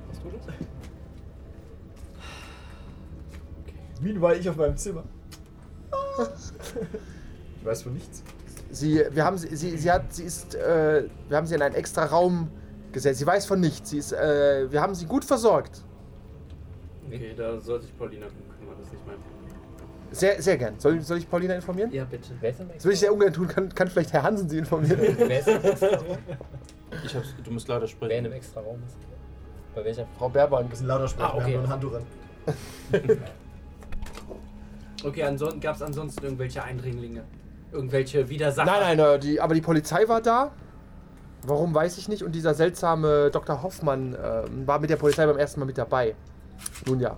Hast 0.10 0.24
du 0.24 0.30
das? 0.30 0.48
Meanwhile 4.02 4.38
ich 4.38 4.50
auf 4.50 4.56
meinem 4.56 4.78
Zimmer. 4.78 5.04
ich 7.60 7.66
weiß 7.66 7.84
von 7.84 7.94
nichts. 7.94 8.24
Sie, 8.72 9.04
wir 9.12 9.26
haben 9.26 9.38
sie, 9.38 9.56
sie, 9.56 9.78
sie 9.78 9.92
hat, 9.92 10.14
sie 10.14 10.24
ist, 10.24 10.56
äh, 10.56 11.04
wir 11.28 11.38
haben 11.38 11.46
sie 11.46 11.56
in 11.56 11.62
einen 11.62 11.76
extra 11.76 12.06
Raum 12.06 12.50
gesetzt. 12.92 13.20
Sie 13.20 13.28
weiß 13.28 13.46
von 13.46 13.60
nichts. 13.60 13.90
Sie 13.90 13.98
ist, 13.98 14.14
äh, 14.14 14.72
wir 14.72 14.82
haben 14.82 14.96
sie 14.96 15.06
gut 15.06 15.26
versorgt. 15.26 15.84
Okay, 17.06 17.34
da 17.36 17.60
sollte 17.60 17.86
sich 17.86 17.98
Paulina 17.98 18.28
kümmern, 18.28 18.76
das 18.78 18.88
ist 18.88 18.94
nicht 18.94 19.06
mein 19.06 19.18
Problem. 19.18 19.41
Sehr, 20.12 20.42
sehr 20.42 20.58
gern. 20.58 20.78
Soll, 20.78 21.00
soll 21.02 21.18
ich 21.20 21.30
Paulina 21.30 21.54
informieren? 21.56 21.92
Ja, 21.92 22.04
bitte. 22.04 22.30
Wer 22.42 22.50
ist 22.50 22.60
Das 22.60 22.84
würde 22.84 22.94
ich 22.94 23.00
sehr 23.00 23.14
ungern 23.14 23.32
tun. 23.32 23.48
Kann, 23.48 23.74
kann 23.74 23.88
vielleicht 23.88 24.12
Herr 24.14 24.24
Hansen 24.24 24.50
sie 24.50 24.58
informieren? 24.58 25.00
Wer 25.18 25.40
ist 25.40 25.48
denn 25.48 25.64
extra 25.64 25.88
Raum? 25.88 26.18
Ich 27.06 27.16
hab's, 27.16 27.34
du 27.42 27.52
musst 27.52 27.68
lauter 27.70 27.82
Wer 27.82 27.88
in 27.88 27.90
sprechen. 27.90 28.26
einem 28.26 28.34
extra 28.34 28.60
Raum 28.60 28.84
ist? 28.86 28.98
Bei 29.74 29.86
welcher? 29.86 30.06
Frau 30.18 30.28
Bärbank. 30.28 30.66
Ein 30.66 30.70
bisschen 30.70 30.88
lauter 30.88 31.08
sprechen, 31.08 31.30
Ah, 31.32 31.38
okay. 31.38 31.48
wir 31.48 31.58
haben 31.62 31.64
nur 31.64 31.64
ein 31.64 31.70
Handtuch 31.70 31.94
an. 31.96 33.18
Okay, 35.04 35.24
ansonsten 35.24 35.60
gab 35.62 35.76
es 35.76 35.82
ansonsten 35.82 36.24
irgendwelche 36.24 36.64
Eindringlinge. 36.64 37.24
irgendwelche 37.72 38.30
Widersacher. 38.30 38.70
Nein, 38.70 38.98
nein, 38.98 39.16
äh, 39.16 39.20
die, 39.20 39.40
aber 39.42 39.54
die 39.56 39.62
Polizei 39.62 40.08
war 40.08 40.22
da. 40.22 40.52
Warum 41.44 41.74
weiß 41.74 41.98
ich 41.98 42.08
nicht. 42.08 42.22
Und 42.24 42.34
dieser 42.34 42.54
seltsame 42.54 43.32
Dr. 43.32 43.64
Hoffmann 43.64 44.14
äh, 44.14 44.44
war 44.68 44.78
mit 44.80 44.90
der 44.92 44.98
Polizei 44.98 45.26
beim 45.26 45.38
ersten 45.38 45.60
Mal 45.60 45.66
mit 45.66 45.78
dabei. 45.78 46.14
Nun 46.86 47.00
ja. 47.00 47.18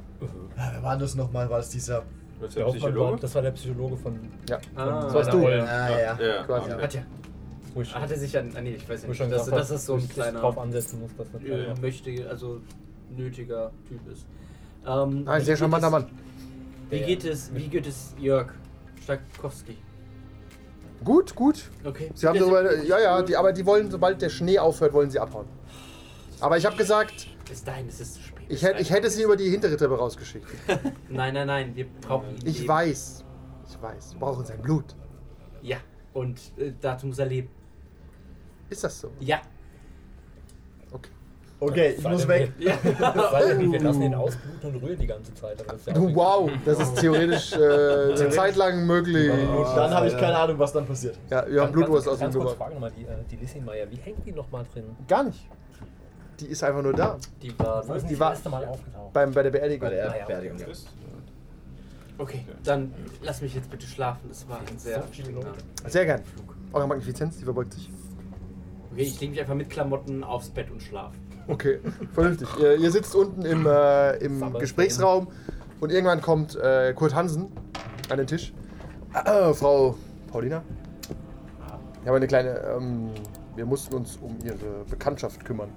Wer 0.55 0.81
war 0.83 0.97
das 0.97 1.15
nochmal? 1.15 1.49
War 1.49 1.57
das 1.57 1.69
dieser. 1.69 2.03
Was 2.43 2.53
Der 2.55 2.65
Hoffmann 2.65 2.81
war, 2.83 2.89
Psychologe? 2.91 3.21
das 3.21 3.35
war 3.35 3.41
der 3.41 3.51
Psychologe 3.51 3.97
von. 3.97 4.19
Ja. 4.49 4.57
Ah. 4.75 5.01
von 5.01 5.09
So 5.11 5.19
hast 5.19 5.25
seiner 5.31 5.41
du. 5.41 5.47
Ah, 5.47 5.89
ja. 5.89 6.19
Ja, 6.19 6.43
Quasi. 6.43 6.71
okay. 6.73 6.81
Hat, 6.83 6.93
ja, 6.93 8.01
hat 8.01 8.11
er 8.11 8.17
sich 8.17 8.37
an. 8.37 8.51
Ah, 8.55 8.61
nee, 8.61 8.75
ich 8.75 8.87
weiß 8.89 9.07
nicht. 9.07 9.17
schon 9.17 9.29
Das, 9.31 9.45
das 9.45 9.71
ist 9.71 9.85
so 9.85 9.95
ein 9.95 10.09
kleiner. 10.09 10.39
drauf 10.41 10.57
ansetzen 10.57 10.99
muss, 10.99 11.11
dass 11.17 11.31
das 11.31 11.41
äh, 11.43 11.67
ja. 11.67 11.73
möchte, 11.81 12.29
also 12.29 12.61
nötiger 13.15 13.71
Typ 13.87 13.99
ist. 14.11 14.25
Ähm, 14.85 15.27
Ein 15.27 15.41
wie 15.41 15.45
sehr 15.45 15.57
charmanter 15.57 15.89
Mann. 15.89 16.05
Wie 16.89 16.97
Der- 16.99 17.07
geht 17.07 17.23
es, 17.25 17.53
wie 17.55 17.67
geht 17.67 17.87
es 17.87 18.13
Jörg 18.19 18.47
Stakowski? 19.03 19.77
Gut, 21.03 21.35
gut. 21.35 21.69
Okay. 21.83 22.11
Sie 22.13 22.27
haben 22.27 22.39
darüber, 22.39 22.81
ja, 22.83 22.99
ja, 22.99 23.21
die, 23.21 23.35
aber 23.35 23.51
die 23.51 23.65
wollen, 23.65 23.91
sobald 23.91 24.21
der 24.21 24.29
Schnee 24.29 24.57
aufhört, 24.59 24.93
wollen 24.93 25.09
sie 25.09 25.19
abhauen. 25.19 25.45
Aber 26.39 26.57
ich 26.57 26.65
habe 26.65 26.75
gesagt, 26.77 27.27
Bis 27.47 27.63
dahin 27.63 27.87
ist 27.89 27.99
es 28.01 28.13
zu 28.13 28.21
spät. 28.21 28.32
Ich 28.53 28.63
hätte, 28.63 28.81
ich 28.81 28.89
hätte 28.91 29.09
sie 29.09 29.23
über 29.23 29.35
die 29.35 29.49
hintere 29.49 29.75
Treppe 29.77 29.97
rausgeschickt. 29.97 30.47
Nein, 31.09 31.33
nein, 31.33 31.47
nein, 31.47 31.75
wir 31.75 31.85
brauchen 32.01 32.29
ihn. 32.35 32.47
Ich 32.47 32.59
leben. 32.59 32.67
weiß. 32.69 33.23
Ich 33.69 33.81
weiß. 33.81 34.13
Wir 34.13 34.19
brauchen 34.19 34.45
sein 34.45 34.61
Blut. 34.61 34.95
Ja, 35.61 35.77
und 36.13 36.39
äh, 36.57 36.71
dazu 36.79 37.07
muss 37.07 37.19
er 37.19 37.25
leben. 37.25 37.49
Ist 38.69 38.83
das 38.83 38.99
so? 39.01 39.11
Ja. 39.19 39.41
Okay. 40.91 41.09
Okay, 41.59 41.95
ich 41.97 42.03
muss 42.03 42.27
weg. 42.27 42.51
Ja. 42.59 42.73
Wir 42.83 43.79
lassen 43.79 44.01
ihn 44.01 44.13
ausbluten 44.15 44.75
und 44.75 44.83
rühren 44.83 44.99
die 44.99 45.07
ganze 45.07 45.33
Zeit. 45.33 45.63
das 45.65 45.77
ist 45.77 45.87
ja 45.87 45.93
auch 45.93 46.15
Wow, 46.15 46.51
das 46.65 46.79
ist 46.79 46.95
theoretisch 46.95 47.53
äh, 47.53 47.57
eine 48.19 48.29
Zeit 48.29 48.55
lang 48.55 48.85
möglich. 48.85 49.31
Dann 49.75 49.91
habe 49.91 50.07
ich 50.07 50.17
keine 50.17 50.37
Ahnung, 50.37 50.59
was 50.59 50.73
dann 50.73 50.85
passiert. 50.85 51.17
Ja, 51.29 51.45
wir 51.47 51.61
haben 51.61 51.71
Blutwurst 51.71 52.07
aus 52.07 52.17
dem 52.17 52.25
Ganz 52.25 52.35
kurz 52.35 52.45
Nummer. 52.45 52.57
Frage 52.57 52.73
nochmal, 52.73 52.91
die, 52.91 53.03
äh, 53.03 53.07
die 53.29 53.35
Lissimeier, 53.37 53.89
wie 53.89 53.95
hängt 53.97 54.25
die 54.25 54.31
nochmal 54.31 54.65
drin? 54.73 54.83
Gar 55.07 55.23
nicht. 55.23 55.47
Die 56.43 56.49
ist 56.49 56.61
einfach 56.63 56.81
nur 56.83 56.91
da. 56.93 57.17
Die 57.41 57.57
war. 57.57 57.87
Wo 57.87 57.93
ist 57.93 58.03
Die 58.03 58.09
die 58.09 58.19
war- 58.19 58.31
das 58.31 58.39
erste 58.39 58.49
Mal 58.49 58.65
aufgetaucht? 58.65 59.13
Beim, 59.13 59.31
bei 59.31 59.43
der 59.43 59.51
Beerdigung. 59.51 59.87
Bei 59.87 59.95
der 59.95 60.11
Ah, 60.11 60.17
ja, 60.17 60.25
Beerdigung. 60.25 60.57
okay. 60.61 60.71
Ist- 60.71 60.87
Okay, 62.17 62.45
dann 62.63 62.93
lass 63.23 63.41
mich 63.41 63.55
jetzt 63.55 63.69
bitte 63.71 63.87
schlafen. 63.87 64.21
Das 64.29 64.47
war 64.47 64.59
ein 64.59 64.77
sehr 64.77 65.01
So. 65.03 65.89
Sehr 65.89 66.05
gern. 66.05 66.21
Eure 66.71 66.87
Magnifizenz, 66.87 67.37
die 67.37 67.43
verbeugt 67.43 67.73
sich. 67.73 67.89
Okay, 68.91 69.01
ich 69.01 69.19
lege 69.19 69.31
mich 69.31 69.39
einfach 69.41 69.55
mit 69.55 69.69
Klamotten 69.69 70.23
aufs 70.23 70.49
Bett 70.49 70.69
und 70.69 70.81
schlafe. 70.81 71.15
Okay, 71.47 71.79
vernünftig. 72.13 72.47
ihr, 72.59 72.75
ihr 72.77 72.91
sitzt 72.91 73.15
unten 73.15 73.43
im, 73.45 73.65
äh, 73.65 74.17
im 74.17 74.53
Gesprächsraum 74.59 75.27
und 75.79 75.91
irgendwann 75.91 76.21
kommt 76.21 76.55
äh, 76.55 76.93
Kurt 76.93 77.15
Hansen 77.15 77.51
an 78.09 78.17
den 78.17 78.27
Tisch. 78.27 78.53
Äh, 79.25 79.53
Frau 79.53 79.95
Paulina? 80.31 80.61
Wir 82.03 82.09
haben 82.09 82.15
eine 82.17 82.27
kleine. 82.27 82.59
Ähm, 82.77 83.09
wir 83.55 83.65
mussten 83.65 83.93
uns 83.95 84.17
um 84.17 84.37
ihre 84.43 84.83
Bekanntschaft 84.89 85.43
kümmern. 85.45 85.69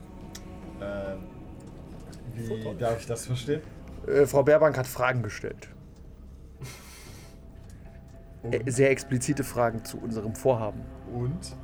Ähm, 0.80 1.18
wie 2.34 2.78
darf 2.78 3.00
ich 3.00 3.06
das 3.06 3.26
verstehen? 3.26 3.60
Äh, 4.06 4.26
Frau 4.26 4.42
Baerbank 4.42 4.76
hat 4.76 4.86
Fragen 4.86 5.22
gestellt. 5.22 5.68
Äh, 8.50 8.70
sehr 8.70 8.90
explizite 8.90 9.44
Fragen 9.44 9.84
zu 9.84 9.98
unserem 9.98 10.34
Vorhaben. 10.34 10.82
Und? 11.12 11.56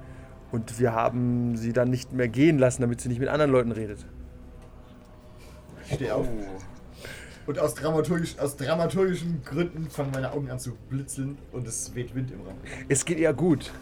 Und 0.50 0.78
wir 0.78 0.92
haben 0.92 1.57
sie 1.57 1.73
dann 1.73 1.90
nicht 1.90 2.12
mehr 2.12 2.28
gehen 2.28 2.59
lassen, 2.59 2.83
damit 2.83 3.00
sie 3.00 3.09
nicht 3.09 3.21
mit 3.21 3.28
anderen 3.28 3.50
Leuten 3.50 3.73
redet. 3.73 4.04
Ich 5.87 5.95
stehe 5.95 6.14
auf. 6.14 6.26
Und 7.47 7.59
aus, 7.59 7.75
dramaturgisch, 7.75 8.38
aus 8.38 8.57
dramaturgischen 8.57 9.42
Gründen 9.45 9.90
fangen 9.90 10.12
meine 10.12 10.33
Augen 10.33 10.50
an 10.50 10.59
zu 10.59 10.76
blitzeln 10.88 11.38
und 11.52 11.66
es 11.66 11.95
weht 11.95 12.14
Wind 12.14 12.31
im 12.31 12.40
Raum. 12.42 12.57
Es 12.88 13.04
geht 13.04 13.19
ihr 13.19 13.33
gut. 13.33 13.73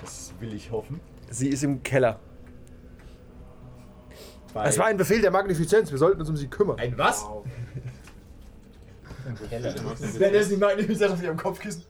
Das 0.00 0.32
will 0.40 0.52
ich 0.54 0.70
hoffen. 0.70 1.00
Sie 1.30 1.48
ist 1.48 1.62
im 1.62 1.82
Keller. 1.82 2.18
Es 4.64 4.78
war 4.78 4.86
ein 4.86 4.96
Befehl 4.96 5.20
der 5.20 5.30
Magnifizenz. 5.30 5.90
Wir 5.90 5.98
sollten 5.98 6.20
uns 6.20 6.28
um 6.30 6.36
sie 6.36 6.48
kümmern. 6.48 6.78
ein 6.78 6.96
was? 6.96 7.26
Keller. 9.48 9.74
Wenn 10.18 10.34
er 10.34 10.40
es 10.40 10.48
nicht 10.48 10.60
mag, 10.60 10.76
nehme 10.76 10.92
ich 10.92 11.04
auf 11.04 11.22
ihrem 11.22 11.36
Kopfkissen. 11.36 11.84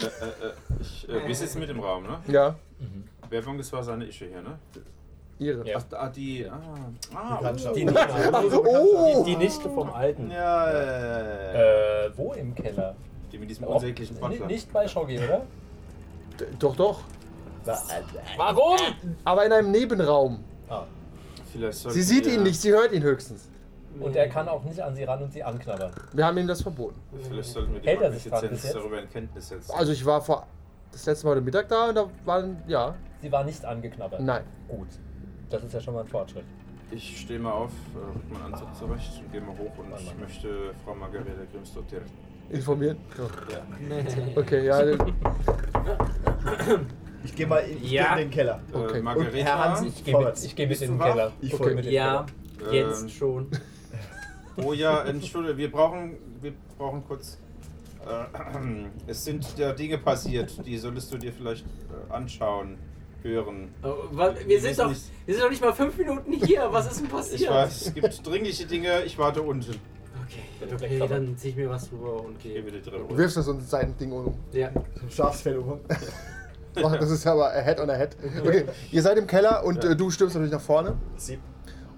Äh, 0.00 0.04
äh, 0.04 0.48
äh, 0.48 0.52
ich, 0.80 1.08
äh, 1.08 1.26
wir 1.26 1.34
sitzen 1.34 1.60
mit 1.60 1.68
im 1.70 1.80
Raum, 1.80 2.04
ne? 2.04 2.18
Ja, 2.26 2.56
Werbung, 3.28 3.58
das 3.58 3.72
war 3.72 3.82
seine 3.82 4.06
Ische 4.06 4.26
hier, 4.26 4.42
ne? 4.42 4.58
ihre. 5.38 5.66
Ja. 5.66 5.78
Ach, 5.78 5.82
da, 5.90 6.08
die. 6.08 6.46
Ah, 6.48 6.60
ah 7.14 7.36
Bekanntschaft. 7.36 7.76
Die 7.76 7.84
Nichte, 7.84 8.08
Oh! 8.64 9.24
die, 9.24 9.30
die 9.32 9.36
Nichte 9.36 9.68
vom 9.70 9.90
Alten. 9.90 10.30
Ja, 10.30 10.70
äh, 10.70 12.06
Äh, 12.06 12.10
wo 12.16 12.32
im 12.32 12.54
Keller? 12.54 12.94
die 13.32 13.38
mit 13.38 13.50
diesem 13.50 13.64
unsäglichen 13.64 14.16
Butler. 14.16 14.46
Nicht 14.46 14.72
bei 14.72 14.86
Shoggy, 14.86 15.18
oder? 15.18 15.42
D- 16.38 16.46
Doch, 16.58 16.76
doch. 16.76 17.00
Warum? 18.36 18.76
Aber 19.24 19.44
in 19.44 19.52
einem 19.52 19.70
Nebenraum. 19.72 20.44
Ah. 20.68 20.84
Sie 21.72 22.02
sieht 22.02 22.26
ihn 22.26 22.42
nicht, 22.42 22.60
sie 22.60 22.72
hört 22.72 22.92
ihn 22.92 23.02
höchstens. 23.02 23.48
Und 24.00 24.16
er 24.16 24.28
kann 24.28 24.48
auch 24.48 24.64
nicht 24.64 24.80
an 24.80 24.94
sie 24.96 25.04
ran 25.04 25.22
und 25.22 25.32
sie 25.32 25.44
anknabbern. 25.44 25.92
Wir 26.12 26.26
haben 26.26 26.36
ihm 26.38 26.48
das 26.48 26.62
verboten. 26.62 27.00
Vielleicht 27.28 27.50
sollten 27.50 27.74
wir 27.74 27.80
die 27.80 27.86
Hält 27.86 28.02
er 28.02 28.10
sich 28.12 28.24
dran 28.24 28.48
bis 28.48 28.64
jetzt? 28.64 28.74
darüber 28.74 29.00
in 29.00 29.08
Kenntnis 29.08 29.48
setzen. 29.48 29.70
Also 29.72 29.92
ich 29.92 30.04
war 30.04 30.20
vor 30.20 30.46
das 30.90 31.06
letzte 31.06 31.26
Mal 31.26 31.32
heute 31.36 31.42
Mittag 31.42 31.68
da 31.68 31.88
und 31.90 31.94
da 31.94 32.10
waren, 32.24 32.56
ja, 32.66 32.94
Sie 33.22 33.30
war 33.32 33.44
nicht 33.44 33.64
angeknabbert. 33.64 34.20
nein. 34.20 34.42
Gut. 34.68 34.88
Das 35.50 35.62
ist 35.62 35.72
ja 35.72 35.80
schon 35.80 35.94
mal 35.94 36.00
ein 36.00 36.08
Fortschritt. 36.08 36.44
Ich 36.90 37.20
stehe 37.20 37.38
mal 37.38 37.52
auf, 37.52 37.70
äh, 37.94 37.98
rück 37.98 38.32
meinen 38.32 38.52
Anzug 38.52 38.74
zurecht 38.74 39.22
und 39.24 39.30
gehe 39.32 39.40
mal 39.40 39.56
hoch 39.56 39.78
und 39.78 39.90
Mann, 39.90 40.00
ich 40.00 40.06
Mann. 40.06 40.20
möchte 40.20 40.72
Frau 40.84 40.94
Margarete 40.94 41.46
Grimsdott 41.52 41.90
direkt. 41.90 42.10
Informieren? 42.50 42.98
Ja. 43.48 44.36
Okay, 44.36 44.66
ja. 44.66 44.80
Ich 47.24 47.34
gehe 47.34 47.46
mal 47.46 47.58
in, 47.60 47.82
ich 47.82 47.90
Ja. 47.92 48.14
geh 48.14 48.22
in 48.22 48.28
den 48.28 48.30
Keller. 48.34 48.60
Okay. 48.72 48.98
Äh, 48.98 49.02
Margareta, 49.02 49.36
Und 49.38 49.44
Herr 49.44 49.64
Hansen, 49.64 49.86
Ich 49.88 50.04
gehe 50.04 50.18
mit, 50.18 50.44
ich 50.44 50.56
geh 50.56 50.66
mit 50.66 50.82
in 50.82 50.90
den 50.92 50.98
wach? 50.98 51.06
Keller. 51.06 51.32
Ich 51.40 51.54
folge. 51.54 51.74
mit 51.76 51.84
in 51.86 51.90
den 51.90 51.94
Ja, 51.94 52.26
Ähm, 52.66 52.72
jetzt 52.72 53.10
schon. 53.10 53.48
Oh 54.56 54.72
ja, 54.72 55.02
Entschuldigung, 55.02 55.56
wir 55.58 55.72
brauchen, 55.72 56.14
wir 56.40 56.52
brauchen 56.78 57.02
kurz. 57.08 57.38
Äh, 58.06 58.86
es 59.08 59.24
sind 59.24 59.44
ja 59.58 59.72
Dinge 59.72 59.98
passiert, 59.98 60.64
die 60.64 60.78
solltest 60.78 61.12
du 61.12 61.18
dir 61.18 61.32
vielleicht 61.32 61.64
äh, 61.66 62.12
anschauen, 62.12 62.78
hören. 63.24 63.70
Oh, 63.82 63.94
wa- 64.12 64.32
wir, 64.46 64.60
sind 64.60 64.78
doch, 64.78 64.90
nicht- 64.90 65.10
wir 65.26 65.34
sind 65.34 65.42
doch 65.44 65.50
nicht 65.50 65.60
mal 65.60 65.72
fünf 65.72 65.98
Minuten 65.98 66.32
hier. 66.34 66.68
Was 66.70 66.88
ist 66.92 67.00
denn 67.00 67.08
passiert? 67.08 67.40
Ich 67.40 67.50
weiß, 67.50 67.86
es 67.86 67.94
gibt 67.94 68.24
dringliche 68.26 68.64
Dinge, 68.66 69.02
ich 69.02 69.18
warte 69.18 69.42
unten. 69.42 69.74
Okay, 70.24 70.72
okay 70.72 71.02
dann 71.08 71.36
zieh 71.36 71.48
ich 71.48 71.56
mir 71.56 71.68
was 71.68 71.88
drüber 71.90 72.22
und 72.24 72.38
Geh 72.40 72.52
gehe. 72.52 72.62
bitte 72.62 72.90
Du 72.92 73.16
wirfst 73.18 73.36
das 73.36 73.48
uns 73.48 73.68
sein 73.68 73.92
Ding 73.98 74.12
um. 74.12 74.34
Ja. 74.52 74.68
Ein 74.68 75.10
Schafsfell 75.10 75.58
um. 75.58 75.80
Ach, 76.82 76.96
Das 76.96 77.10
ist 77.10 77.24
ja 77.24 77.32
aber 77.32 77.52
ahead 77.52 77.80
on 77.80 77.90
ahead. 77.90 78.16
Okay, 78.44 78.64
ihr 78.90 79.02
seid 79.02 79.18
im 79.18 79.26
Keller 79.26 79.64
und 79.64 79.84
äh, 79.84 79.96
du 79.96 80.10
stürmst 80.10 80.34
natürlich 80.34 80.52
nach 80.52 80.60
vorne. 80.60 80.96
Sie. 81.16 81.38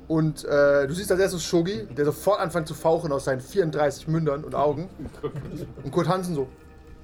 Und 0.09 0.45
äh, 0.45 0.87
du 0.87 0.95
siehst 0.95 1.11
als 1.11 1.21
erstes 1.21 1.43
Shogi, 1.43 1.87
der 1.87 2.05
sofort 2.05 2.41
anfängt 2.41 2.69
zu 2.69 2.75
fauchen 2.75 3.11
aus 3.11 3.25
seinen 3.25 3.41
34 3.41 4.07
Mündern 4.07 4.45
und 4.45 4.55
Augen. 4.55 4.89
Und 5.83 5.91
Kurt 5.91 6.09
Hansen 6.09 6.35
so. 6.35 6.47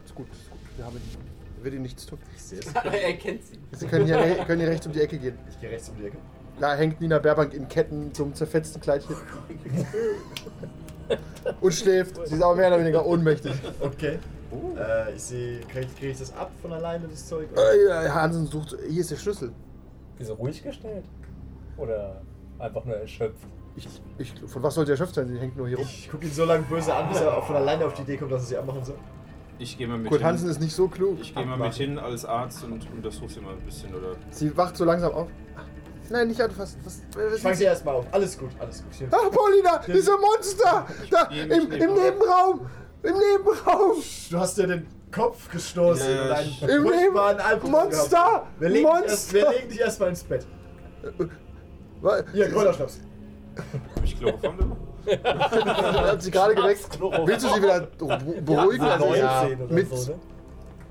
Ist 0.05 0.15
gut, 0.15 0.27
ist 0.31 0.51
gut. 0.51 0.61
Wir 0.77 0.85
haben 0.85 0.97
ihn. 0.97 1.03
Wird 1.65 1.75
ihm 1.75 1.83
nichts 1.83 2.07
tun. 2.07 2.19
Ich 2.35 2.43
sehe 2.43 2.59
es. 2.59 2.67
er 2.75 3.13
kennt 3.15 3.45
sie. 3.45 3.59
Sie 3.73 3.87
können 3.87 4.07
hier, 4.07 4.19
können 4.47 4.61
hier 4.61 4.71
rechts 4.71 4.87
um 4.87 4.93
die 4.93 5.01
Ecke 5.01 5.19
gehen. 5.19 5.39
Ich 5.49 5.61
gehe 5.61 5.71
rechts 5.71 5.89
um 5.89 5.97
die 5.97 6.07
Ecke. 6.07 6.17
Da 6.59 6.75
hängt 6.75 7.01
Nina 7.01 7.19
Baerbank 7.19 7.55
in 7.55 7.69
Ketten 7.69 8.13
zum 8.13 8.35
zerfetzten 8.35 8.81
Kleidchen. 8.81 9.17
und 11.61 11.73
schläft. 11.75 12.17
Sie 12.27 12.35
ist 12.35 12.43
aber 12.43 12.57
mehr 12.57 12.69
oder 12.69 12.81
weniger 12.81 13.07
ohnmächtig. 13.07 13.53
Okay. 13.81 14.19
Äh, 14.77 15.15
ich 15.15 15.23
sehe, 15.23 15.61
kriege 15.61 15.87
krieg 15.99 16.11
ich 16.11 16.19
das 16.19 16.35
ab 16.37 16.51
von 16.61 16.73
alleine, 16.73 17.09
das 17.09 17.27
Zeug? 17.29 17.49
Äh, 17.57 18.09
Hansen 18.09 18.47
sucht. 18.47 18.77
Hier 18.89 19.01
ist 19.01 19.11
der 19.11 19.17
Schlüssel. 19.17 19.53
Wieso 20.19 20.35
ruhig 20.35 20.63
gestellt? 20.63 21.05
Oder 21.77 22.21
einfach 22.59 22.85
nur 22.85 22.97
erschöpft? 22.97 23.47
Ich, 23.75 23.89
ich, 24.19 24.35
von 24.47 24.63
was 24.63 24.75
sollte 24.75 24.91
er 24.91 24.95
erschöpft 24.95 25.15
sein? 25.15 25.29
Sie 25.29 25.39
hängt 25.39 25.57
nur 25.57 25.67
hier 25.67 25.79
rum. 25.79 25.87
Ich 25.89 26.11
gucke 26.11 26.27
ihn 26.27 26.33
so 26.33 26.45
lange 26.45 26.63
böse 26.65 26.95
an, 26.95 27.09
bis 27.09 27.21
er 27.21 27.37
auch 27.37 27.47
von 27.47 27.57
alleine 27.57 27.87
auf 27.87 27.95
die 27.95 28.03
Idee 28.03 28.19
kommt, 28.19 28.31
dass 28.31 28.43
er 28.43 28.47
sie 28.47 28.57
anmachen 28.59 28.85
soll. 28.85 28.99
Ich 29.59 29.79
gehe 29.79 29.87
mal 29.89 29.97
mit 29.97 30.09
Kurt 30.09 30.21
hin. 30.21 30.29
Hansen 30.29 30.51
ist 30.51 30.61
nicht 30.61 30.75
so 30.75 30.89
klug. 30.89 31.19
Ich 31.21 31.35
gehe 31.35 31.47
mal 31.47 31.57
mit 31.57 31.73
hin 31.75 31.99
als 31.99 32.25
Arzt 32.25 32.65
und 32.65 32.87
untersuche 32.93 33.31
sie 33.31 33.41
mal 33.41 33.55
ein 33.55 33.61
bisschen, 33.61 33.95
oder? 33.95 34.17
Sie 34.31 34.55
wacht 34.57 34.77
so 34.77 34.85
langsam 34.85 35.13
auf. 35.13 35.29
Nein, 36.11 36.29
nicht 36.29 36.41
anfassen. 36.41 36.79
Was, 36.85 37.01
was 37.15 37.37
Ich 37.37 37.43
fange 37.43 37.57
sie 37.57 37.65
erstmal 37.65 37.95
auf. 37.95 38.07
Alles 38.13 38.37
gut, 38.37 38.51
alles 38.59 38.83
gut. 38.83 39.09
Ach, 39.11 39.31
Paulina, 39.31 39.81
diese 39.87 40.11
Monster! 40.19 40.87
Da, 41.11 41.23
im, 41.31 41.51
im 41.51 41.69
neben- 41.71 41.95
Nebenraum! 41.95 42.67
Im 43.03 43.15
Nebenraum! 43.15 43.97
Du 44.31 44.39
hast 44.39 44.57
dir 44.59 44.67
den 44.67 44.87
Kopf 45.11 45.51
gestoßen 45.51 46.09
Ja, 46.09 46.23
und 46.25 46.31
einen 46.33 46.49
Im 46.51 46.83
furchtbaren 46.85 47.37
Leben- 47.37 47.49
Album 47.49 47.71
Monster! 47.73 48.17
gehabt. 48.17 48.47
Wir 48.61 48.69
legen, 48.69 48.87
dich 48.89 48.95
erst, 49.11 49.33
Monster! 49.33 49.35
wir 49.35 49.51
legen 49.59 49.69
dich 49.69 49.81
erstmal 49.81 50.09
ins 50.11 50.23
Bett. 50.25 50.47
Wa- 52.01 52.23
Hier, 52.33 52.49
Kräuterschnaps. 52.51 53.01
Hab 53.97 54.05
ich 54.05 54.19
Chloroform? 54.19 54.77
Hat 55.25 56.23
sie 56.23 56.31
gerade 56.31 56.55
geweckt. 56.55 56.99
Willst 57.27 57.45
du 57.45 57.49
sie 57.55 57.63
wieder 57.63 57.81
beruhigen? 58.41 58.85
Ja, 58.85 58.93
Also, 58.95 59.07
19 59.07 59.21
ja, 59.25 59.49
mit, 59.69 59.89
so, 59.97 60.19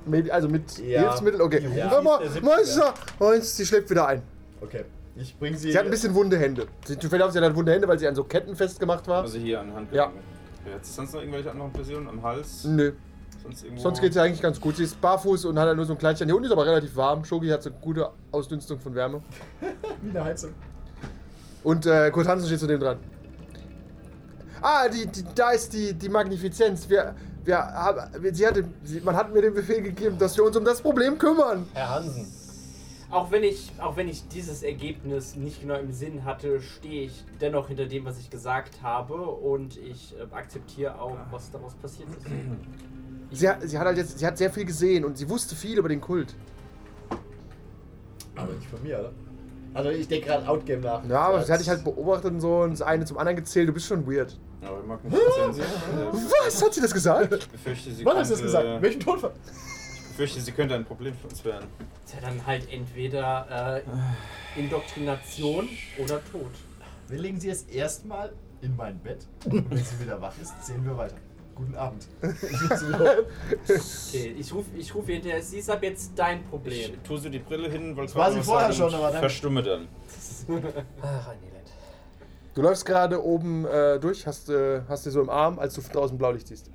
ne? 0.06 0.32
also 0.34 0.50
mit 0.50 0.77
Ja. 0.80 1.00
Hilfsmittel? 1.01 1.41
Okay. 1.41 1.65
Ja. 1.75 2.01
Monster! 2.01 2.41
Monster! 2.41 2.94
Sie 3.41 3.65
schlägt 3.65 3.89
wieder 3.89 4.06
ein. 4.08 4.22
Okay. 4.60 4.84
Ich 5.15 5.38
bringe 5.38 5.58
sie. 5.58 5.72
Sie 5.72 5.77
hat 5.77 5.86
ein 5.86 5.91
bisschen 5.91 6.13
wunde 6.13 6.38
Hände. 6.38 6.68
Sie, 6.86 6.96
vielleicht 6.96 7.24
haben 7.24 7.32
sie 7.32 7.39
dann 7.41 7.56
wunde 7.56 7.72
Hände, 7.74 7.88
weil 7.88 7.98
sie 8.00 8.08
an 8.08 8.15
so 8.15 8.24
Ketten 8.24 8.56
festgemacht 8.56 9.08
war. 9.08 9.24
Also 9.24 9.38
hier 9.39 9.60
an. 9.62 9.74
Handgelenken. 9.74 9.96
Ja. 10.18 10.30
Jetzt 10.65 10.96
sonst 10.96 11.13
noch 11.13 11.22
irgendwelche 11.22 11.51
anderen 11.51 11.72
Personen 11.72 12.08
am 12.08 12.22
Hals? 12.22 12.63
Nö. 12.65 12.94
Sonst, 13.41 13.65
Sonst 13.77 14.01
geht 14.01 14.12
es 14.12 14.15
ja 14.15 14.24
eigentlich 14.24 14.41
ganz 14.41 14.62
gut. 14.62 14.77
Sie 14.77 14.84
ist 14.84 15.01
barfuß 15.01 15.46
und 15.46 15.58
hat 15.58 15.68
halt 15.68 15.75
nur 15.75 15.86
so 15.86 15.94
ein 15.94 15.98
Kleinchen. 15.98 16.27
Hier 16.27 16.36
unten 16.36 16.46
ist 16.46 16.51
aber 16.51 16.65
relativ 16.65 16.96
warm. 16.96 17.25
Shogi 17.25 17.50
hat 17.50 17.63
so 17.63 17.72
eine 17.72 17.80
gute 17.80 18.10
Ausdünstung 18.32 18.80
von 18.80 18.94
Wärme. 18.94 19.22
Wie 20.01 20.10
eine 20.10 20.24
Heizung. 20.24 20.51
Und 21.63 21.86
äh, 21.86 22.12
Kurt 22.12 22.27
Hansen 22.27 22.48
steht 22.48 22.60
zu 22.60 22.68
dem 22.68 22.80
dran. 22.80 22.98
Ah, 24.62 24.88
die, 24.88 25.08
die, 25.08 25.24
da 25.34 25.51
ist 25.51 25.74
die, 25.74 25.94
die 25.94 26.10
Magnifizenz. 26.10 26.88
Wir, 26.88 27.15
wir 27.44 27.58
haben, 27.58 28.00
sie 28.32 28.46
hatte, 28.46 28.63
sie, 28.84 29.01
man 29.01 29.15
hat 29.15 29.34
mir 29.34 29.41
den 29.41 29.56
Befehl 29.56 29.82
gegeben, 29.82 30.18
dass 30.20 30.38
wir 30.38 30.44
uns 30.44 30.56
um 30.56 30.63
das 30.63 30.82
Problem 30.82 31.18
kümmern. 31.18 31.68
Herr 31.74 31.96
Hansen, 31.96 32.27
Auch 33.12 33.30
wenn 33.30 33.44
ich, 33.44 33.72
auch 33.80 33.98
wenn 33.98 34.08
ich 34.08 34.27
dieses 34.30 34.63
Ergebnis 34.63 35.36
nicht 35.36 35.62
genau 35.62 35.75
im 35.75 35.91
Sinn 35.91 36.24
hatte, 36.24 36.62
stehe 36.62 37.03
ich 37.03 37.24
dennoch 37.41 37.68
hinter 37.68 37.86
dem, 37.86 38.06
was 38.06 38.18
ich 38.20 38.30
gesagt 38.30 38.82
habe 38.82 39.15
und 39.15 39.75
ich 39.77 40.15
äh, 40.18 40.34
akzeptiere 40.34 41.00
auch, 41.00 41.18
was 41.30 41.51
daraus 41.51 41.74
passiert 41.75 42.08
ist. 42.10 42.25
Sie, 43.34 43.48
hat- 43.48 43.62
sie 43.62 43.80
hat 43.80 43.86
halt 43.86 43.96
jetzt, 43.98 44.20
sie 44.20 44.25
hat 44.27 44.38
sehr 44.38 44.51
viel 44.51 44.65
gesehen 44.65 45.06
und 45.06 45.18
sie 45.18 45.30
wusste 45.30 45.56
viel 45.56 45.77
über 45.77 45.88
den 45.88 46.01
Kult. 46.01 46.36
Aber 48.36 48.51
nicht 48.51 48.68
von 48.68 48.84
mir, 48.84 49.00
oder? 49.00 49.12
Also 49.74 49.89
ich 49.89 50.06
denke 50.10 50.27
gerade 50.27 50.46
Outgame 50.50 50.82
nach. 50.82 51.06
Ja, 51.08 51.20
aber 51.27 51.41
sie 51.41 51.50
hat 51.53 51.62
dich 51.62 51.70
halt 51.70 51.82
beobachtet 51.86 52.30
und 52.34 52.41
so 52.41 52.58
und 52.63 52.72
das 52.72 52.82
eine 52.82 53.06
zum 53.06 53.18
anderen 53.18 53.38
gezählt. 53.38 53.70
Du 53.70 53.74
bist 53.74 53.86
schon 53.88 54.06
weird. 54.06 54.38
Aber 54.62 54.84
Magnifizenz, 54.84 55.60
äh, 55.60 55.62
Was? 56.46 56.62
Hat 56.62 56.74
sie 56.74 56.82
das 56.82 56.94
gesagt? 56.94 57.34
ich 57.34 57.48
befürchte, 57.50 57.91
sie 57.94 58.03
Wann 58.03 58.18
hast 58.18 58.32
du 58.32 58.34
das 58.36 58.44
gesagt? 58.44 58.82
Welchen 58.82 59.00
Todfall? 59.00 59.32
Ich 60.21 60.25
befürchte, 60.27 60.45
sie 60.45 60.51
könnte 60.51 60.75
ein 60.75 60.85
Problem 60.85 61.15
für 61.15 61.27
uns 61.29 61.43
werden. 61.43 61.67
Tja, 62.05 62.19
dann 62.21 62.45
halt 62.45 62.71
entweder 62.71 63.81
äh, 64.55 64.59
Indoktrination 64.59 65.67
oder 65.97 66.23
Tod. 66.31 66.51
Wir 67.07 67.17
legen 67.17 67.39
sie 67.39 67.47
jetzt 67.47 67.71
erstmal 67.73 68.31
in 68.61 68.75
mein 68.75 68.99
Bett. 68.99 69.25
Und 69.45 69.67
wenn 69.71 69.83
sie 69.83 69.99
wieder 69.99 70.21
wach 70.21 70.33
ist, 70.39 70.53
sehen 70.63 70.85
wir 70.85 70.95
weiter. 70.95 71.15
Guten 71.55 71.73
Abend. 71.73 72.07
Ich. 72.21 72.71
Okay, 74.11 74.35
ich 74.37 74.53
rufe 74.53 74.69
ich 74.77 74.93
ruf 74.93 75.07
hinterher, 75.07 75.41
sie 75.41 75.57
ist 75.57 75.69
ab 75.71 75.81
jetzt 75.81 76.11
dein 76.15 76.41
Ich 76.41 76.49
Problem. 76.51 77.03
tue 77.03 77.17
sie 77.17 77.31
die 77.31 77.39
Brille 77.39 77.67
hin, 77.71 77.97
weil 77.97 78.13
War 78.13 78.31
sie 78.31 78.43
vorher 78.43 78.71
schon, 78.71 78.93
aber 78.93 79.09
dann- 79.09 79.21
Verstumme 79.21 79.63
dann. 79.63 79.87
ach, 81.01 81.29
ein 81.29 81.37
Elend. 81.41 81.71
Du 82.53 82.61
läufst 82.61 82.85
gerade 82.85 83.23
oben 83.23 83.65
äh, 83.65 83.99
durch, 83.99 84.27
hast, 84.27 84.49
äh, 84.49 84.81
hast 84.87 85.03
sie 85.03 85.09
so 85.11 85.19
im 85.21 85.31
Arm, 85.31 85.57
als 85.57 85.73
du 85.73 85.81
draußen 85.81 86.15
Blaulicht 86.15 86.47
siehst. 86.47 86.69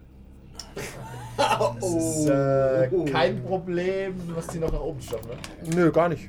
Das 1.37 1.95
ist 1.95 2.29
äh, 2.29 2.89
kein 3.11 3.43
Problem, 3.45 4.15
was 4.35 4.47
die 4.49 4.59
noch 4.59 4.73
nach 4.73 4.81
oben 4.81 5.01
schaffen, 5.01 5.29
ne? 5.29 5.75
Nö, 5.75 5.91
gar 5.93 6.09
nicht. 6.09 6.27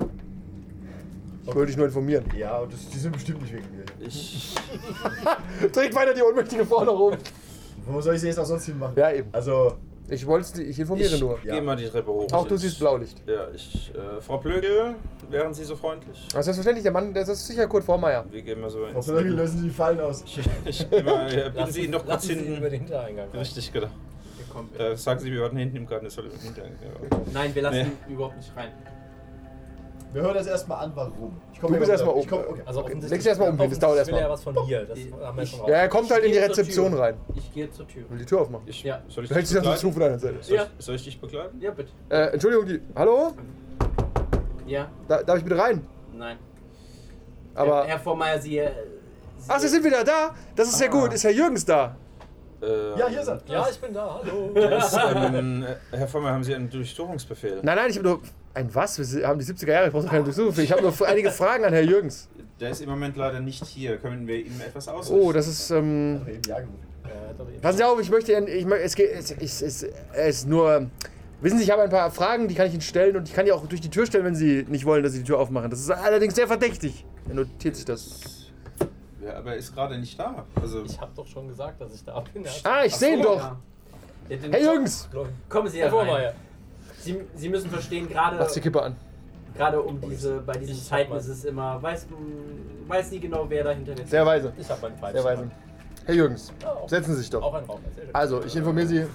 Ich 1.45 1.55
wollte 1.55 1.67
dich 1.67 1.77
nur 1.77 1.85
informieren. 1.85 2.25
Ja, 2.37 2.57
und 2.59 2.73
das, 2.73 2.89
die 2.89 2.97
sind 2.97 3.13
bestimmt 3.13 3.41
nicht 3.41 3.53
wegen 3.53 3.65
mir. 3.75 3.85
Ich, 4.05 4.53
Trägt 5.71 5.95
weiter 5.95 6.13
die 6.13 6.21
ohnmächtige 6.21 6.65
Forderung. 6.65 7.15
Wo 7.85 8.01
soll 8.01 8.15
ich 8.15 8.21
sie 8.21 8.27
jetzt 8.27 8.37
auch 8.39 8.45
sonst 8.45 8.65
hin 8.65 8.77
machen? 8.77 8.93
Ja, 8.97 9.11
eben. 9.13 9.29
Also, 9.31 9.75
Ich 10.09 10.27
wollte 10.27 10.61
ich 10.61 10.77
informiere 10.77 11.07
ich 11.13 11.21
nur. 11.21 11.39
Ja. 11.45 11.53
gehe 11.53 11.61
mal 11.61 11.77
die 11.77 11.85
Treppe 11.87 12.11
hoch. 12.11 12.27
Auch 12.33 12.45
du 12.45 12.55
Ich- 12.55 12.61
siehst 12.61 12.79
Blaulicht. 12.79 13.21
Ja, 13.25 13.47
ich. 13.55 13.93
Äh, 13.95 14.19
Frau 14.19 14.39
Plögel, 14.39 14.95
wären 15.29 15.53
Sie 15.53 15.63
so 15.63 15.77
freundlich? 15.77 16.17
Das 16.33 16.39
ist 16.39 16.45
selbstverständlich, 16.45 16.83
der 16.83 16.91
Mann, 16.91 17.13
das 17.13 17.29
ist 17.29 17.47
sicher 17.47 17.65
Kurt 17.67 17.85
Vormeier. 17.85 18.25
Wir 18.29 18.41
gehen 18.41 18.59
mal 18.59 18.69
so 18.69 18.79
Frau 18.79 18.97
ins. 18.97 19.05
Plögel 19.05 19.33
lösen 19.35 19.59
Sie 19.59 19.63
die 19.69 19.73
Fallen 19.73 20.01
aus. 20.01 20.23
Ich, 20.25 20.39
ich 20.65 20.89
geh 20.89 21.01
mal, 21.01 21.33
ja, 21.33 21.45
bitten 21.45 21.57
Lassen 21.59 21.71
Sie 21.71 21.81
ihn 21.85 21.91
doch 21.93 22.05
kurz 22.05 22.25
hinten. 22.25 22.57
über 22.57 22.69
den 22.69 22.79
Hintereingang. 22.81 23.29
rein. 23.29 23.39
Richtig, 23.39 23.71
genau. 23.71 23.87
Ihr 24.57 24.63
kommt- 24.63 24.79
Äh, 24.79 24.95
sagen 24.97 25.19
Sie, 25.19 25.31
wir 25.31 25.41
warten 25.43 25.57
hinten 25.57 25.77
im 25.77 25.85
Garten, 25.87 26.05
es 26.07 26.13
soll 26.15 26.29
Hintergrund. 26.41 26.77
Ja. 26.81 27.17
Nein, 27.33 27.53
wir 27.55 27.61
lassen 27.61 27.75
Nee. 27.77 27.83
ihn 28.09 28.13
überhaupt 28.13 28.37
nicht 28.37 28.55
rein. 28.55 28.71
Wir 30.13 30.21
hören 30.21 30.33
das 30.35 30.47
erstmal 30.47 30.85
an, 30.85 30.91
warum. 30.95 31.35
Ich 31.53 31.59
komm 31.59 31.73
Du 31.73 31.79
bist 31.79 31.87
mal 31.89 31.93
erstmal 31.93 32.13
oben. 32.13 32.21
Ich 32.23 32.27
komm, 32.29 32.39
okay. 32.39 32.61
Also 32.65 32.79
Okay, 32.79 32.87
offensichtlich, 32.87 33.11
leg's 33.11 33.25
erst 33.25 33.39
mal 33.41 33.49
um, 33.49 33.57
das 33.57 33.79
dauert 33.79 33.97
erst 33.97 34.07
will 34.07 34.15
er 34.15 34.21
mal. 34.21 34.25
ja 34.27 34.33
was 34.33 34.43
von 34.43 34.53
mir. 34.65 34.85
Das 34.85 34.99
haben 35.27 35.37
wir 35.37 35.45
schon 35.45 35.59
raus. 35.59 35.69
Ja, 35.69 35.75
er 35.75 35.89
kommt 35.89 36.09
halt 36.11 36.23
in 36.23 36.31
die 36.31 36.37
Ich 36.37 36.43
Rezeption 36.43 36.93
rein. 36.93 37.15
Ich 37.35 37.53
gehe 37.53 37.69
zur 37.69 37.87
Tür. 37.87 38.09
Will 38.09 38.17
die 38.17 38.25
Tür 38.25 38.41
aufmachen. 38.41 38.67
Ich, 38.67 38.83
Ja. 38.83 39.01
Soll 39.09 39.25
ich 39.25 39.29
dich 39.31 39.49
so 39.49 39.59
zu 39.61 39.63
von 39.63 39.93
begleiten? 39.93 40.13
anderen 40.13 40.19
Seite. 40.19 40.43
Soll, 40.43 40.55
Ja. 40.55 40.63
ich, 40.79 40.85
soll 40.85 40.95
ich 40.95 41.03
dich 41.03 41.19
begleiten? 41.21 41.59
Ja, 41.61 41.71
bitte. 41.71 41.89
Äh, 42.09 42.15
Entschuldigung, 42.33 42.65
die. 42.67 42.81
Hallo? 42.95 43.33
Ja, 44.65 44.89
Da, 45.07 45.23
darf 45.23 45.37
ich 45.37 45.43
bitte 45.43 45.57
rein? 45.57 45.85
nein. 46.13 46.37
Aber. 47.53 47.85
Herr 47.85 47.99
Vormeier, 47.99 48.39
Sie. 48.39 48.59
äh, 48.59 48.69
Ach, 49.47 49.59
Sie 49.59 49.67
sind 49.67 49.83
wieder 49.83 50.03
da? 50.03 50.33
Das 50.55 50.67
ist 50.69 50.79
ja 50.79 50.87
gut. 50.87 51.13
Ist 51.13 51.23
Herr 51.23 51.31
Jürgens 51.31 51.65
da? 51.65 51.95
Äh, 52.61 52.99
Ja, 52.99 53.07
hier 53.07 53.21
ist 53.21 53.27
er. 53.27 53.41
Ja, 53.47 53.67
ich 53.69 53.77
bin 53.79 53.93
da, 53.93 54.19
hallo. 54.23 54.51
Ist, 54.77 54.97
ähm, 55.15 55.63
äh, 55.63 55.97
Herr 55.97 56.07
Vollmer, 56.07 56.31
haben 56.31 56.43
Sie 56.43 56.55
einen 56.55 56.69
Durchsuchungsbefehl? 56.69 57.59
Nein, 57.61 57.75
nein, 57.75 57.89
ich 57.89 57.97
habe 57.97 58.07
nur. 58.07 58.21
Ein 58.53 58.73
was? 58.73 58.97
Wir 59.13 59.27
haben 59.27 59.37
die 59.37 59.45
70er 59.45 59.71
Jahre, 59.71 59.85
ich 59.87 59.93
brauche 59.93 60.07
keine 60.07 60.23
Durchsuchung. 60.23 60.57
Ich 60.63 60.71
habe 60.71 60.81
nur 60.81 60.93
einige 61.07 61.29
Fragen 61.29 61.63
an 61.63 61.73
Herr 61.73 61.83
Jürgens. 61.83 62.27
Der 62.59 62.71
ist 62.71 62.81
im 62.81 62.89
Moment 62.89 63.15
leider 63.15 63.39
nicht 63.39 63.63
hier. 63.67 63.97
Können 63.97 64.25
wir 64.25 64.37
ihm 64.43 64.59
etwas 64.65 64.87
ausrichten? 64.87 65.23
Oh, 65.23 65.31
das 65.31 65.47
ist. 65.47 65.69
Ähm, 65.69 66.21
ja 66.47 66.57
eben- 66.59 66.69
passen 67.61 67.77
Sie 67.77 67.83
auf, 67.83 67.99
ich 68.01 68.09
möchte. 68.09 68.31
Ihnen- 68.33 68.47
Ich, 68.47 68.65
es, 68.65 68.95
geht, 68.95 69.11
es, 69.13 69.31
es, 69.31 69.61
es, 69.61 69.83
es 69.83 70.35
ist 70.39 70.47
nur. 70.47 70.87
Wissen 71.39 71.59
Sie, 71.59 71.65
ich 71.65 71.69
habe 71.69 71.83
ein 71.83 71.91
paar 71.91 72.09
Fragen, 72.09 72.47
die 72.47 72.55
kann 72.55 72.65
ich 72.65 72.73
Ihnen 72.73 72.81
stellen 72.81 73.15
und 73.15 73.29
ich 73.29 73.35
kann 73.35 73.45
die 73.45 73.51
auch 73.51 73.63
durch 73.67 73.79
die 73.79 73.91
Tür 73.91 74.07
stellen, 74.07 74.25
wenn 74.25 74.33
Sie 74.35 74.65
nicht 74.67 74.85
wollen, 74.85 75.03
dass 75.03 75.11
Sie 75.13 75.19
die 75.19 75.25
Tür 75.25 75.37
aufmachen. 75.37 75.69
Das 75.69 75.79
ist 75.79 75.91
allerdings 75.91 76.33
sehr 76.33 76.47
verdächtig. 76.47 77.05
Er 77.29 77.35
notiert 77.35 77.75
sich 77.75 77.85
das. 77.85 78.46
Ja, 79.27 79.37
aber 79.37 79.51
er 79.51 79.57
ist 79.57 79.73
gerade 79.73 79.97
nicht 79.97 80.17
da. 80.19 80.45
Also, 80.61 80.83
Ich 80.83 80.99
hab 80.99 81.13
doch 81.15 81.27
schon 81.27 81.47
gesagt, 81.47 81.81
dass 81.81 81.93
ich 81.93 82.03
da 82.03 82.19
bin. 82.33 82.45
Ah, 82.63 82.83
ich 82.85 82.95
sehe 82.95 83.17
ihn 83.17 83.21
doch. 83.21 83.37
Ja. 83.37 83.57
Ja, 84.29 84.37
Herr 84.51 84.61
Jürgens! 84.61 85.07
Kommen 85.49 85.69
Sie 85.69 85.79
Herr 85.79 85.91
herein. 85.91 86.33
Sie, 86.99 87.17
Sie 87.35 87.49
müssen 87.49 87.69
verstehen, 87.69 88.07
gerade 88.09 88.37
Machst 88.37 88.55
die 88.55 88.61
Kippe 88.61 88.81
an. 88.83 88.95
gerade 89.55 89.81
um 89.81 89.99
diese, 90.01 90.39
bei 90.41 90.53
diesen 90.57 90.75
Ich 90.75 90.85
Zeiten 90.85 91.13
ist 91.13 91.27
es 91.27 91.45
immer, 91.45 91.81
weiß, 91.81 92.07
weiß 92.87 93.11
nie 93.11 93.19
genau, 93.19 93.45
wer 93.49 93.63
dahinter 93.63 93.93
ist. 93.93 94.09
Sehr 94.09 94.25
weise. 94.25 94.51
Ich 94.57 94.69
hab 94.69 94.81
mein 94.81 94.93
Pfeifchen. 94.97 95.13
Sehr 95.21 95.23
weise. 95.23 95.51
Herr 96.05 96.15
Jürgens, 96.15 96.51
Ja, 96.61 96.71
auch- 96.73 96.89
setzen 96.89 97.13
Sie 97.13 97.19
sich 97.21 97.29
doch. 97.29 97.41
Auch 97.41 97.53
ein 97.53 97.65
schön. 97.65 98.09
Also, 98.13 98.43
ich 98.43 98.55
informiere 98.55 98.87
Sie. 98.87 99.05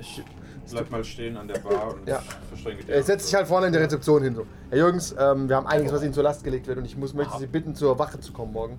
ich 0.00 0.22
bleib 0.70 0.90
mal 0.90 1.04
stehen 1.04 1.36
an 1.36 1.46
der 1.48 1.58
Bar 1.60 1.94
und 1.94 2.08
Ja. 2.08 2.20
verstrenge 2.48 2.82
die 2.82 2.90
Er 2.92 3.02
setzt 3.02 3.26
sich 3.26 3.34
halt 3.36 3.46
vorne 3.46 3.68
in 3.68 3.72
der 3.72 3.82
Rezeption 3.82 4.22
hin. 4.24 4.34
So. 4.34 4.46
Herr 4.70 4.78
Jürgens, 4.78 5.14
ähm, 5.18 5.48
wir 5.48 5.54
haben 5.56 5.66
einiges, 5.68 5.92
was 5.92 6.02
Ihnen 6.02 6.12
zur 6.12 6.24
Last 6.24 6.42
gelegt 6.42 6.66
wird 6.66 6.78
und 6.78 6.84
ich 6.84 6.96
muss, 6.96 7.14
möchte 7.14 7.38
Sie 7.38 7.46
bitten, 7.46 7.74
zur 7.76 7.96
Wache 7.98 8.18
zu 8.18 8.32
kommen 8.32 8.52
morgen. 8.52 8.78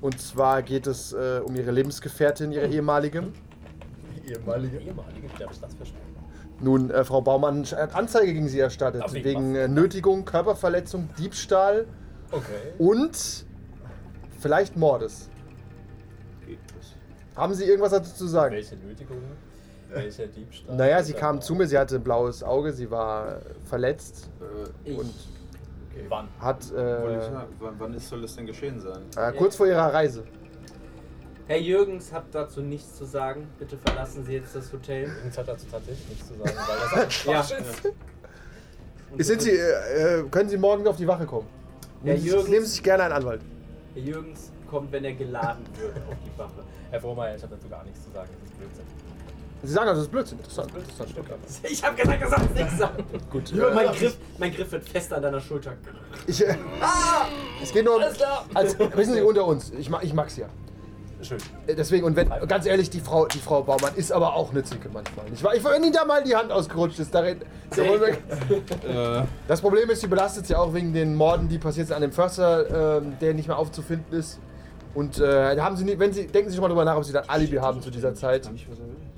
Und 0.00 0.20
zwar 0.20 0.62
geht 0.62 0.86
es 0.86 1.12
äh, 1.12 1.40
um 1.44 1.54
Ihre 1.56 1.70
Lebensgefährtin, 1.70 2.52
Ihre 2.52 2.66
ehemalige. 2.66 3.24
Ehemalige. 4.26 4.78
Ehemalige, 4.78 5.28
wie 5.36 5.42
habe 5.44 5.52
ich 5.52 5.60
das 5.60 5.74
verstanden? 5.74 6.06
Nun, 6.60 6.90
äh, 6.90 7.04
Frau 7.04 7.20
Baumann 7.22 7.64
hat 7.64 7.94
Anzeige 7.94 8.32
gegen 8.32 8.48
Sie 8.48 8.60
erstattet. 8.60 9.02
Darf 9.02 9.14
ich 9.14 9.24
wegen 9.24 9.54
äh, 9.54 9.68
Nötigung, 9.68 10.24
Körperverletzung, 10.24 11.08
Diebstahl 11.18 11.86
Okay. 12.32 12.44
und 12.78 13.44
vielleicht 14.38 14.76
Mordes. 14.76 15.28
Geht 16.46 16.58
das? 16.78 16.94
Haben 17.36 17.54
Sie 17.54 17.64
irgendwas 17.64 17.90
dazu 17.92 18.14
zu 18.14 18.26
sagen? 18.28 18.54
Welche 18.54 18.76
Nötigung? 18.76 19.18
Welcher 19.88 20.26
Diebstahl? 20.28 20.76
Naja, 20.76 21.02
sie 21.02 21.14
kam 21.14 21.40
zu 21.40 21.54
mir, 21.56 21.66
sie 21.66 21.76
hatte 21.76 21.96
ein 21.96 22.04
blaues 22.04 22.44
Auge, 22.44 22.72
sie 22.72 22.90
war 22.90 23.40
verletzt 23.64 24.30
Äh, 24.84 24.90
Ich, 24.92 24.98
und 24.98 25.12
Okay, 25.92 26.04
wann? 26.08 26.28
hat 26.38 26.64
ich 26.64 26.72
äh, 26.72 27.20
sagen, 27.30 27.54
wann, 27.78 27.94
ist, 27.94 28.08
soll 28.08 28.22
das 28.22 28.36
denn 28.36 28.46
geschehen 28.46 28.80
sein? 28.80 29.02
äh, 29.16 29.32
kurz 29.32 29.56
vor 29.56 29.66
ihrer 29.66 29.92
Reise. 29.92 30.24
Herr 31.46 31.58
Jürgens 31.58 32.12
hat 32.12 32.24
dazu 32.32 32.60
nichts 32.60 32.96
zu 32.96 33.04
sagen. 33.04 33.48
Bitte 33.58 33.76
verlassen 33.76 34.24
Sie 34.24 34.34
jetzt 34.34 34.54
das 34.54 34.72
Hotel. 34.72 35.06
Übrigens 35.10 35.36
hat 35.36 35.48
dazu 35.48 35.66
tatsächlich 35.68 36.08
nichts 36.08 36.28
zu 36.28 36.34
sagen, 36.34 36.52
weil 36.56 37.06
das 37.06 37.24
Ja. 37.24 37.40
Ist. 37.40 39.26
Sind 39.26 39.42
Sie, 39.42 39.50
äh, 39.50 40.20
äh, 40.20 40.28
können 40.30 40.48
Sie 40.48 40.56
morgen 40.56 40.86
auf 40.86 40.94
die 40.96 41.08
Wache 41.08 41.26
kommen? 41.26 41.48
Herr 42.04 42.14
Nehmen 42.14 42.20
Sie- 42.22 42.28
Jürgens- 42.30 42.48
Nehmen 42.50 42.64
Sie 42.66 42.70
sich 42.72 42.82
gerne 42.84 43.02
einen 43.04 43.14
Anwalt. 43.14 43.40
Herr 43.94 44.02
Jürgens 44.02 44.52
kommt, 44.70 44.92
wenn 44.92 45.04
er 45.04 45.14
geladen 45.14 45.64
wird 45.80 45.96
auf 45.96 46.14
die 46.24 46.38
Wache. 46.38 46.62
Herr 46.92 47.00
Vormeier, 47.00 47.34
ich 47.34 47.42
habe 47.42 47.56
dazu 47.56 47.68
gar 47.68 47.82
nichts 47.82 48.04
zu 48.04 48.10
sagen. 48.12 48.28
Das 48.40 48.48
ist 48.50 48.56
Blödsinn. 48.58 48.84
Sie 49.62 49.72
sagen 49.72 49.88
also, 49.88 50.00
das 50.00 50.06
ist 50.06 50.12
Blödsinn. 50.12 50.38
Interessant. 50.38 50.72
Blödsinn, 50.72 51.08
stimmt 51.08 51.28
aber. 51.30 51.38
Ich 51.70 51.84
habe 51.84 51.96
gesagt, 51.96 52.22
er 52.22 52.28
soll 52.30 52.38
nichts 52.54 52.78
sagen. 52.78 53.04
Gut. 53.30 53.50
Jürgen, 53.50 53.74
mein, 53.74 53.86
Griff, 53.92 54.16
mein 54.38 54.54
Griff 54.54 54.72
wird 54.72 54.88
fest 54.88 55.12
an 55.12 55.22
deiner 55.22 55.40
Schulter. 55.40 55.72
Ich, 56.26 56.46
äh, 56.46 56.54
es 57.62 57.72
geht 57.72 57.84
nur 57.84 57.96
um. 57.96 58.02
Alles 58.02 58.16
klar. 58.16 58.46
Also, 58.54 58.76
wissen 58.94 59.14
Sie, 59.14 59.20
unter 59.22 59.44
uns, 59.44 59.70
ich, 59.78 59.90
mag, 59.90 60.02
ich 60.04 60.14
mag's 60.14 60.36
ja. 60.36 60.46
Schön. 61.22 61.36
Äh, 61.66 61.74
Deswegen, 61.74 62.04
und 62.06 62.16
wenn, 62.16 62.30
ganz 62.48 62.64
ehrlich, 62.64 62.88
die 62.88 63.00
Frau, 63.00 63.26
die 63.26 63.38
Frau 63.40 63.62
Baumann 63.62 63.94
ist 63.94 64.10
aber 64.10 64.34
auch 64.34 64.52
eine 64.52 64.64
Zicke 64.64 64.88
manchmal. 64.90 65.26
Ich, 65.34 65.44
war- 65.44 65.54
ich, 65.54 65.62
wenn 65.62 65.82
Ihnen 65.84 65.92
da 65.92 66.06
mal 66.06 66.24
die 66.24 66.34
Hand 66.34 66.50
ausgerutscht 66.50 66.98
ist, 66.98 67.14
da, 67.14 67.20
red- 67.20 67.42
Äh, 67.76 69.22
Das 69.46 69.60
Problem 69.60 69.90
ist, 69.90 70.00
sie 70.00 70.06
belastet 70.06 70.46
sie 70.46 70.54
auch 70.56 70.72
wegen 70.72 70.92
den 70.94 71.14
Morden, 71.14 71.48
die 71.48 71.58
passiert 71.58 71.88
sind 71.88 71.96
an 71.96 72.02
dem 72.02 72.12
Förster, 72.12 72.98
ähm, 73.02 73.12
der 73.20 73.34
nicht 73.34 73.48
mehr 73.48 73.58
aufzufinden 73.58 74.18
ist. 74.18 74.38
Und 74.94 75.20
äh, 75.20 75.56
haben 75.60 75.76
sie 75.76 75.84
nie, 75.84 75.98
wenn 75.98 76.12
sie, 76.12 76.26
denken 76.26 76.48
Sie 76.50 76.56
schon 76.56 76.62
mal 76.62 76.68
drüber 76.68 76.84
nach, 76.84 76.96
ob 76.96 77.04
sie 77.04 77.12
dann 77.12 77.24
Alibi 77.28 77.56
haben 77.56 77.80
zu 77.82 77.90
dieser 77.90 78.14
Zeit. 78.14 78.46
Das 78.46 78.52
nicht, 78.52 78.66
das 78.68 78.78
alles 78.80 78.88
herkommt. 78.90 79.09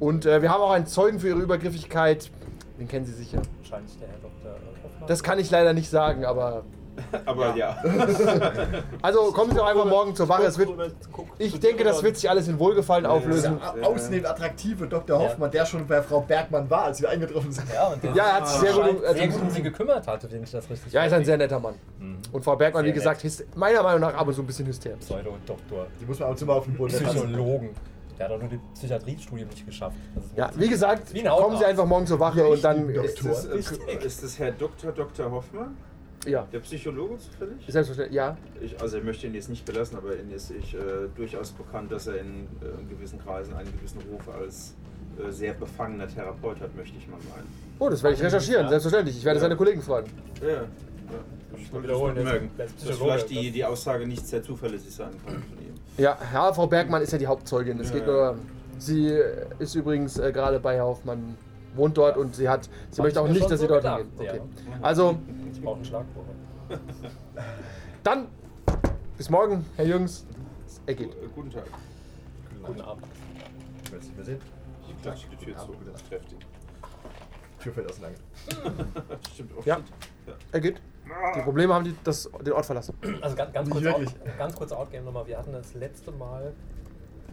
Und 0.00 0.26
äh, 0.26 0.42
wir 0.42 0.50
haben 0.50 0.60
auch 0.62 0.70
einen 0.70 0.86
Zeugen 0.86 1.20
für 1.20 1.28
ihre 1.28 1.38
Übergriffigkeit. 1.40 2.30
Den 2.78 2.88
kennen 2.88 3.06
Sie 3.06 3.12
sicher. 3.12 3.40
Wahrscheinlich 3.60 3.98
der 3.98 4.08
Herr 4.08 4.18
Dr. 4.18 4.52
Hoffmann. 4.84 5.08
Das 5.08 5.22
kann 5.22 5.38
ich 5.38 5.50
leider 5.50 5.72
nicht 5.72 5.88
sagen, 5.90 6.24
aber. 6.24 6.64
aber 7.26 7.54
ja. 7.56 7.76
Also 9.02 9.30
kommen 9.32 9.50
Sie 9.50 9.56
doch 9.58 9.66
einfach 9.66 9.84
morgen 9.84 10.14
zur 10.14 10.28
Wache. 10.28 10.44
Es 10.44 10.56
wird, 10.58 10.70
ich 11.38 11.60
denke, 11.60 11.84
das 11.84 12.02
wird 12.02 12.16
sich 12.16 12.28
alles 12.28 12.48
in 12.48 12.58
Wohlgefallen 12.58 13.04
auflösen. 13.06 13.60
Der 13.76 13.86
ausnehmend 13.86 14.26
attraktive 14.26 14.86
Dr. 14.88 15.18
Hoffmann, 15.18 15.50
der 15.50 15.66
schon 15.66 15.86
bei 15.86 16.02
Frau 16.02 16.20
Bergmann 16.22 16.68
war, 16.70 16.84
als 16.84 17.00
wir 17.02 17.10
eingetroffen 17.10 17.52
sind. 17.52 17.66
Ja, 17.72 17.88
und 17.88 18.02
der 18.02 18.12
Ja, 18.12 18.24
er 18.24 18.32
hat 18.36 18.48
sich 18.48 18.58
sehr 18.60 18.72
gut 18.72 18.88
um- 18.88 19.14
sehr 19.14 19.28
gut 19.28 19.42
um 19.42 19.50
sie 19.50 19.62
gekümmert 19.62 20.06
hatte, 20.06 20.30
wenn 20.32 20.42
ich 20.42 20.50
das 20.50 20.68
richtig 20.70 20.92
Ja, 20.92 21.02
er 21.02 21.06
ist 21.08 21.12
ein 21.12 21.24
sehr 21.24 21.36
netter 21.36 21.60
Mann. 21.60 21.74
Mhm. 21.98 22.16
Und 22.32 22.42
Frau 22.44 22.56
Bergmann, 22.56 22.84
wie 22.84 22.88
Sehr 22.88 22.94
gesagt, 22.94 23.22
hys- 23.24 23.44
meiner 23.54 23.82
Meinung 23.82 24.00
nach 24.00 24.14
ab 24.14 24.26
und 24.26 24.34
zu 24.34 24.40
ein 24.42 24.46
bisschen 24.46 24.66
hysterisch. 24.66 25.00
Pseudo-Doktor. 25.00 25.86
Die 26.00 26.06
muss 26.06 26.18
man 26.18 26.30
auch 26.34 26.40
immer 26.40 26.54
auf 26.54 26.64
den 26.64 26.74
Boden. 26.74 26.92
Psychologen. 26.94 27.70
Der 28.18 28.26
hat 28.28 28.32
doch 28.34 28.40
nur 28.40 28.48
die 28.48 28.60
Psychiatriestudium 28.74 29.48
nicht 29.48 29.66
geschafft. 29.66 29.96
Das 30.14 30.24
Ja, 30.36 30.50
wie 30.56 30.68
gesagt, 30.68 31.12
Wie 31.12 31.22
kommen. 31.22 31.58
Sie 31.58 31.64
einfach 31.64 31.84
morgen 31.86 32.06
zur 32.06 32.18
Wache 32.18 32.46
und 32.46 32.62
dann. 32.64 32.88
Ist 32.90 33.24
das, 33.24 33.46
äh, 33.46 33.58
ist 34.04 34.22
das 34.22 34.38
Herr 34.38 34.52
Dr. 34.52 34.92
Dr. 34.92 35.30
Hoffmann? 35.30 35.76
Ja, 36.26 36.46
Der 36.52 36.58
Psychologe 36.60 37.18
zufällig? 37.18 37.64
selbstverständlich. 37.68 38.16
Ja, 38.16 38.36
Ich, 38.60 38.80
also 38.80 38.96
ich 38.98 39.04
möchte 39.04 39.26
ihn 39.28 39.34
jetzt 39.34 39.48
nicht 39.48 39.64
belassen, 39.64 39.96
aber 39.98 40.16
ihn 40.18 40.30
ist 40.32 40.50
ich, 40.50 40.74
äh, 40.74 40.78
durchaus 41.14 41.52
bekannt, 41.52 41.92
dass 41.92 42.08
er 42.08 42.18
in, 42.20 42.48
äh, 42.62 42.80
in 42.80 42.88
gewissen 42.88 43.20
Kreisen 43.22 43.54
einen 43.54 43.70
gewissen 43.76 44.00
Ruf 44.10 44.28
als 44.34 44.74
äh, 45.24 45.30
sehr 45.30 45.52
befangener 45.54 46.08
Therapeut 46.08 46.60
hat, 46.60 46.74
möchte 46.74 46.96
ich 46.98 47.06
mal 47.06 47.18
meinen. 47.32 47.46
Oh, 47.78 47.88
das 47.88 48.02
werde 48.02 48.16
ich 48.16 48.22
recherchieren, 48.22 48.68
selbstverständlich. 48.68 49.16
Ich 49.18 49.24
werde 49.24 49.36
Ja. 49.38 49.42
seine 49.42 49.56
Kollegen 49.56 49.80
fragen. 49.82 50.10
Ja, 50.42 50.48
ja. 50.48 50.64
Ich 51.56 51.70
das 51.70 51.82
wiederholen, 51.82 52.16
ist- 52.16 52.24
merken, 52.24 52.50
dass 52.58 52.70
vielleicht 52.98 53.30
die, 53.30 53.34
das- 53.44 53.52
die 53.54 53.64
Aussage 53.64 54.06
nicht 54.06 54.26
sehr 54.26 54.42
zuverlässig 54.42 54.92
sein 54.94 55.10
kann 55.24 55.34
von 55.34 55.58
ihm. 55.64 55.65
Ja, 55.98 56.18
ja, 56.32 56.52
Frau 56.52 56.66
Bergmann 56.66 57.02
ist 57.02 57.12
ja 57.12 57.18
die 57.18 57.26
Hauptzeugin. 57.26 57.80
Es 57.80 57.88
Ja, 57.88 57.94
geht 57.94 58.06
ja. 58.06 58.12
nur. 58.12 58.38
Sie 58.78 59.08
ist 59.58 59.74
übrigens 59.74 60.18
äh, 60.18 60.30
gerade 60.32 60.60
bei 60.60 60.74
Herr 60.76 60.84
Hoffmann, 60.84 61.36
wohnt 61.74 61.96
dort 61.96 62.16
und 62.18 62.34
sie 62.36 62.48
hat. 62.48 62.68
Sie 62.90 62.98
Hab 62.98 63.04
möchte 63.06 63.20
auch 63.22 63.28
nicht, 63.28 63.42
dass 63.50 63.60
sie 63.60 63.66
so 63.66 63.68
dort 63.68 63.82
gedacht, 63.82 64.00
hingehen. 64.18 64.18
Okay. 64.18 64.40
ja. 64.70 64.78
Also, 64.82 65.18
Ich 65.52 65.62
brauche 65.62 65.76
einen 65.76 65.84
Schlagwort. 65.84 66.26
dann 68.02 68.26
bis 69.16 69.30
morgen, 69.30 69.64
Herr 69.76 69.86
Jürgens. 69.86 70.26
Er 70.84 70.94
geht. 70.94 71.14
Äh, 71.14 71.28
Guten 71.34 71.50
Tag. 71.50 71.64
Guten 72.64 72.80
Abend. 72.82 73.04
Ich 73.84 73.92
will 73.92 73.98
es 73.98 74.04
nicht 74.06 74.16
mehr 74.16 74.24
sehen. 74.26 74.40
Ich 74.88 75.02
klatsche 75.02 75.26
die 75.30 75.36
Tür 75.44 75.56
zu. 75.56 75.68
Kräftig. 76.08 76.38
Tür 77.60 77.72
fällt 77.72 77.90
auseinander. 77.90 78.18
Stimmt 79.32 79.58
auch. 79.58 79.64
Ja. 79.64 79.74
stimmt. 79.76 80.38
Er 80.52 80.60
geht. 80.60 80.80
Die 81.36 81.40
Probleme 81.40 81.72
haben 81.74 81.84
die 81.84 81.94
das, 82.04 82.28
den 82.44 82.52
Ort 82.52 82.66
verlassen. 82.66 82.94
Also 83.20 83.36
ganz, 83.36 83.52
ganz 83.52 83.70
kurz, 83.70 83.86
out, 83.86 84.04
ganz 84.38 84.54
kurz 84.56 84.72
Outgame 84.72 85.04
nochmal. 85.04 85.26
Wir 85.26 85.38
hatten 85.38 85.52
das 85.52 85.72
letzte 85.74 86.10
Mal, 86.12 86.52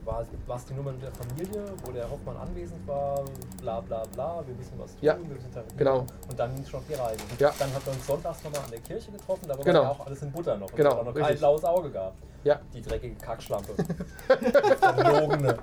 war 0.05 0.21
es, 0.21 0.27
war 0.47 0.57
es 0.57 0.65
die 0.65 0.73
Nummer 0.73 0.91
mit 0.91 1.01
der 1.01 1.11
Familie, 1.11 1.63
wo 1.83 1.91
der 1.91 2.09
Hoffmann 2.09 2.35
anwesend 2.37 2.85
war, 2.87 3.23
bla 3.61 3.79
bla 3.81 4.03
bla, 4.13 4.43
wir 4.45 4.53
müssen 4.53 4.73
was 4.77 4.91
tun, 4.91 4.99
Ja, 5.01 5.17
wir 5.17 5.23
müssen 5.25 5.51
telefonieren. 5.51 5.77
genau. 5.77 5.99
Und 6.29 6.37
dann 6.39 6.53
ging 6.53 6.63
es 6.63 6.69
schon 6.69 6.79
auf 6.81 6.85
die 6.89 6.93
Reise. 6.95 7.19
Ja. 7.39 7.51
Dann 7.57 7.73
hat 7.73 7.81
er 7.85 7.93
uns 7.93 8.05
sonntags 8.05 8.43
nochmal 8.43 8.61
an 8.65 8.71
der 8.71 8.79
Kirche 8.81 9.11
getroffen, 9.11 9.45
da 9.47 9.57
war 9.57 9.63
Genau. 9.63 9.81
ja 9.83 9.89
auch 9.89 10.05
alles 10.05 10.21
in 10.21 10.31
Butter 10.31 10.57
noch. 10.57 10.69
Und 10.69 10.75
Genau, 10.75 10.89
es 10.89 10.95
hat 10.95 11.01
auch 11.01 11.05
noch 11.15 11.21
kein 11.27 11.37
blaues 11.37 11.63
Auge 11.63 11.89
gehabt. 11.89 12.17
Ja. 12.43 12.59
Die 12.73 12.81
dreckige 12.81 13.15
Kackschlampe. 13.15 13.73
Verlogene. 14.79 15.57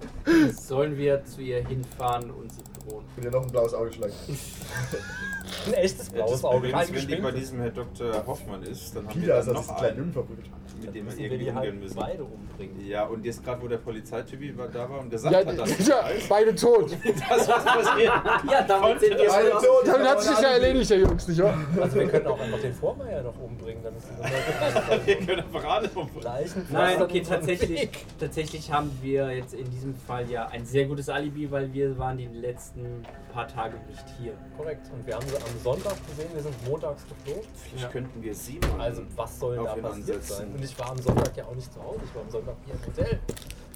Sollen 0.52 0.96
wir 0.96 1.22
zu 1.26 1.42
ihr 1.42 1.62
hinfahren 1.66 2.30
und 2.30 2.50
sie 2.50 2.62
bedrohen? 2.62 3.04
Und 3.16 3.22
dir 3.24 3.30
noch 3.30 3.42
ein 3.42 3.50
blaues 3.50 3.74
Auge 3.74 3.92
schlagen. 3.92 4.14
Ein 5.66 5.74
echtes 5.74 6.06
Ja, 6.08 6.12
blaues 6.14 6.30
das 6.32 6.44
Auge. 6.44 6.54
Problem 6.54 6.72
kein 6.72 6.82
ist, 6.82 6.94
wenn 6.94 7.06
die 7.08 7.16
bei 7.16 7.30
diesem 7.32 7.60
Herr 7.60 7.70
Dr. 7.70 8.26
Hoffmann 8.26 8.62
ist, 8.62 8.96
dann 8.96 9.08
haben 9.08 9.22
Wieder 9.22 9.34
wir 9.34 9.40
diesen 9.40 9.52
noch 9.54 9.76
kleinen 9.76 9.98
einen, 10.02 10.12
verprügelt. 10.12 10.46
mit 10.80 10.86
dem 10.86 10.94
wir 10.94 11.02
Müssen 11.04 11.18
wir 11.18 11.24
irgendwie 11.26 11.44
die 11.44 11.50
umgehen 11.50 11.56
halt 11.56 11.80
müssen. 11.82 11.96
beide 11.96 12.24
umbringen. 12.24 12.86
Ja, 12.88 13.04
und 13.04 13.24
jetzt 13.24 13.44
gerade, 13.44 13.62
wo 13.62 13.68
der 13.68 13.76
Polizeitypi 13.78 14.56
war- 14.56 14.68
da 14.68 14.88
war 14.88 15.00
und 15.00 15.10
gesagt 15.10 15.34
Ja, 15.34 15.44
hat, 15.46 15.58
dass 15.58 15.86
ja, 15.86 16.00
beide 16.28 16.54
tot. 16.54 16.90
das 17.28 17.48
was 17.48 17.64
passiert. 17.64 18.12
Ja, 18.50 18.62
damit 18.66 19.00
sind 19.00 19.18
wir 19.18 19.28
Beide 19.28 19.50
tot. 19.50 19.62
Damit 19.86 20.08
hat 20.08 20.22
sich 20.22 20.38
ja 20.40 20.48
erledigt, 20.50 20.90
Herr 20.90 20.98
Jungs, 20.98 21.28
nicht 21.28 21.42
wahr? 21.42 21.58
Also 21.80 21.98
wir 21.98 22.08
können 22.08 22.26
auch 22.26 22.40
einfach 22.40 22.60
den 22.60 22.74
Vormeier 22.74 23.22
noch 23.22 23.38
umbringen, 23.40 23.82
dann 23.82 23.96
ist 23.96 24.04
es 24.04 25.06
Wir 25.06 25.16
können 25.16 25.40
einfach 25.40 25.64
alle 25.64 25.88
umbringen. 25.88 26.30
Nein, 26.70 27.02
okay, 27.02 27.22
tatsächlich, 27.26 27.90
tatsächlich 28.18 28.72
haben 28.72 28.90
wir 29.02 29.30
jetzt 29.30 29.54
in 29.54 29.70
diesem 29.70 29.94
Fall 29.94 30.28
ja 30.30 30.46
ein 30.48 30.64
sehr 30.64 30.86
gutes 30.86 31.08
Alibi, 31.08 31.50
weil 31.50 31.72
wir 31.72 31.98
waren 31.98 32.16
die 32.18 32.26
letzten 32.26 33.02
paar 33.32 33.46
Tage 33.48 33.76
nicht 33.88 34.04
hier. 34.20 34.32
Korrekt. 34.56 34.88
Und 34.92 35.06
wir 35.06 35.14
haben 35.14 35.26
sie 35.26 35.36
am 35.42 35.58
Sonntag 35.62 35.94
gesehen, 36.06 36.30
wir 36.34 36.42
sind 36.42 36.68
montags 36.68 37.02
geflogen. 37.08 37.48
Vielleicht 37.54 37.82
Ja. 37.84 37.88
könnten 37.90 38.22
wir 38.22 38.34
Simon 38.34 38.80
Also 38.80 39.02
was 39.16 39.38
soll 39.38 39.56
da 39.56 39.62
passiert 39.64 39.84
ansetzen. 39.86 40.34
sein? 40.36 40.52
Und 40.52 40.64
ich 40.64 40.78
war 40.78 40.90
am 40.90 40.98
Sonntag 41.02 41.36
ja 41.36 41.44
auch 41.44 41.54
nicht 41.54 41.72
zu 41.72 41.82
Hause, 41.82 42.00
ich 42.04 42.14
war 42.14 42.22
am 42.22 42.30
Sonntag 42.30 42.56
hier 42.64 42.74
im 42.74 42.86
Hotel. 42.86 43.18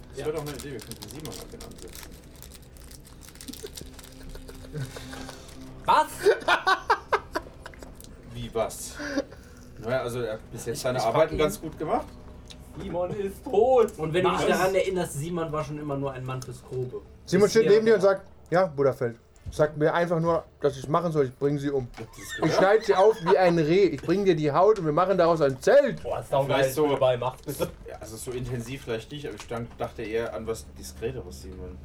Das 0.09 0.17
wäre 0.25 0.31
doch 0.33 0.41
eine 0.41 0.51
Idee, 0.51 0.71
wir 0.71 0.79
könnten 0.79 1.09
Simon 1.09 1.27
auf 1.27 1.53
ihn 1.53 1.63
ansetzen. 1.63 2.09
Was? 5.85 6.07
Wie 8.33 8.49
was? 8.53 8.95
Naja, 9.79 10.01
also 10.01 10.21
er 10.21 10.33
hat 10.33 10.51
bis 10.51 10.65
jetzt 10.65 10.81
seine 10.81 11.01
Arbeiten 11.01 11.37
ganz 11.37 11.59
gut 11.61 11.77
gemacht. 11.77 12.07
Simon 12.81 13.11
ist 13.11 13.43
tot. 13.43 13.93
Und 13.97 14.13
wenn 14.13 14.23
du 14.25 14.31
dich 14.31 14.45
daran 14.47 14.75
erinnerst, 14.75 15.13
Simon 15.13 15.51
war 15.51 15.63
schon 15.63 15.79
immer 15.79 15.97
nur 15.97 16.11
ein 16.11 16.25
Mann 16.25 16.41
fürs 16.41 16.61
Grobe. 16.63 17.01
Simon 17.25 17.49
steht 17.49 17.69
neben 17.69 17.85
dir 17.85 17.95
und 17.95 18.01
sagt: 18.01 18.27
Ja, 18.49 18.65
Budderfeld. 18.65 19.17
Sagt 19.51 19.77
mir 19.77 19.93
einfach 19.93 20.19
nur, 20.19 20.43
dass 20.59 20.73
ich 20.73 20.83
es 20.83 20.89
machen 20.89 21.11
soll. 21.11 21.25
Ich 21.25 21.35
bringe 21.37 21.59
sie 21.59 21.69
um. 21.69 21.87
Ich 22.43 22.53
schneide 22.53 22.83
sie 22.83 22.93
auf 22.95 23.15
wie 23.23 23.37
ein 23.37 23.57
Reh. 23.57 23.85
Ich 23.85 24.01
bringe 24.01 24.25
dir 24.25 24.35
die 24.35 24.51
Haut 24.51 24.79
und 24.79 24.85
wir 24.85 24.91
machen 24.91 25.17
daraus 25.17 25.39
ein 25.41 25.59
Zelt. 25.61 26.01
Boah, 26.03 26.19
ist 26.19 26.29
saugeil, 26.29 26.45
Vielleicht 26.47 26.69
dass 26.69 26.75
so- 26.75 26.85
du 26.87 26.91
dabei 26.93 27.15
macht. 27.17 27.45
Bitte. 27.45 27.69
Ja, 27.87 27.95
also 27.99 28.17
so 28.17 28.31
intensiv 28.31 28.83
vielleicht 28.83 29.11
nicht, 29.11 29.25
aber 29.27 29.35
ich 29.35 29.47
dachte 29.77 30.01
eher 30.01 30.33
an 30.33 30.45
was 30.47 30.65
Diskreteres, 30.77 31.43
Simon. 31.43 31.77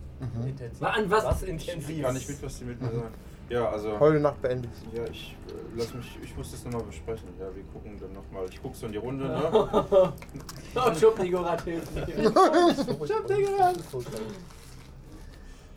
Intensiv. 0.46 0.78
Na, 0.80 0.90
an 0.90 1.10
was? 1.10 1.24
Was 1.24 1.42
Ich 1.42 1.48
intensiv? 1.50 2.02
gar 2.02 2.12
nicht 2.12 2.28
mit, 2.28 2.42
was 2.42 2.58
die 2.58 2.64
mit 2.64 2.80
mir 2.80 2.88
sagen. 2.88 3.14
Ja, 3.50 3.68
also. 3.68 3.98
Heute 4.00 4.20
Nacht 4.20 4.40
beendet. 4.42 4.70
Ja, 4.92 5.02
ich 5.10 5.36
äh, 5.48 5.52
lass 5.76 5.92
mich, 5.94 6.18
ich 6.22 6.36
muss 6.36 6.52
das 6.52 6.64
nochmal 6.64 6.82
besprechen. 6.84 7.28
Ja, 7.38 7.46
wir 7.54 7.64
gucken 7.72 7.98
dann 8.00 8.12
nochmal. 8.12 8.46
Ich 8.48 8.60
guck 8.62 8.74
so 8.76 8.86
in 8.86 8.92
die 8.92 8.98
Runde, 8.98 9.26
ne? 9.26 9.50
Oh, 10.76 10.94
Schubnigorat 10.94 11.62
hilft 11.62 11.94
mir. 11.94 12.06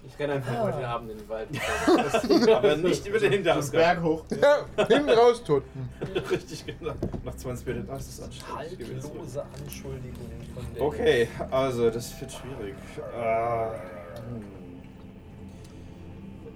Ich 0.05 0.19
renne 0.19 0.33
einfach 0.33 0.59
heute 0.59 0.87
Abend 0.87 1.11
in 1.11 1.17
den 1.17 1.29
Wald. 1.29 1.47
Aber 2.55 2.75
nicht 2.75 3.07
über 3.07 3.19
den 3.19 3.31
Hinterausgang. 3.31 3.81
Berg 3.81 4.03
hoch. 4.03 4.25
Ja, 4.41 4.85
hinten 4.85 5.09
raus 5.09 5.43
tot. 5.43 5.63
Richtig, 6.31 6.65
genau. 6.65 6.93
Nach 7.23 7.35
20 7.35 7.67
Minuten, 7.67 7.87
das 7.87 8.07
ist 8.07 8.21
anstrengend 8.21 8.79
gewesen. 8.79 9.03
Haltlose 9.03 9.43
Anschuldigungen 9.63 10.43
von 10.53 10.63
der. 10.75 10.83
Okay, 10.83 11.27
also 11.49 11.89
das 11.89 12.19
wird 12.19 12.31
schwierig. 12.31 12.75
Äh, 13.17 13.65
hm. 14.19 14.43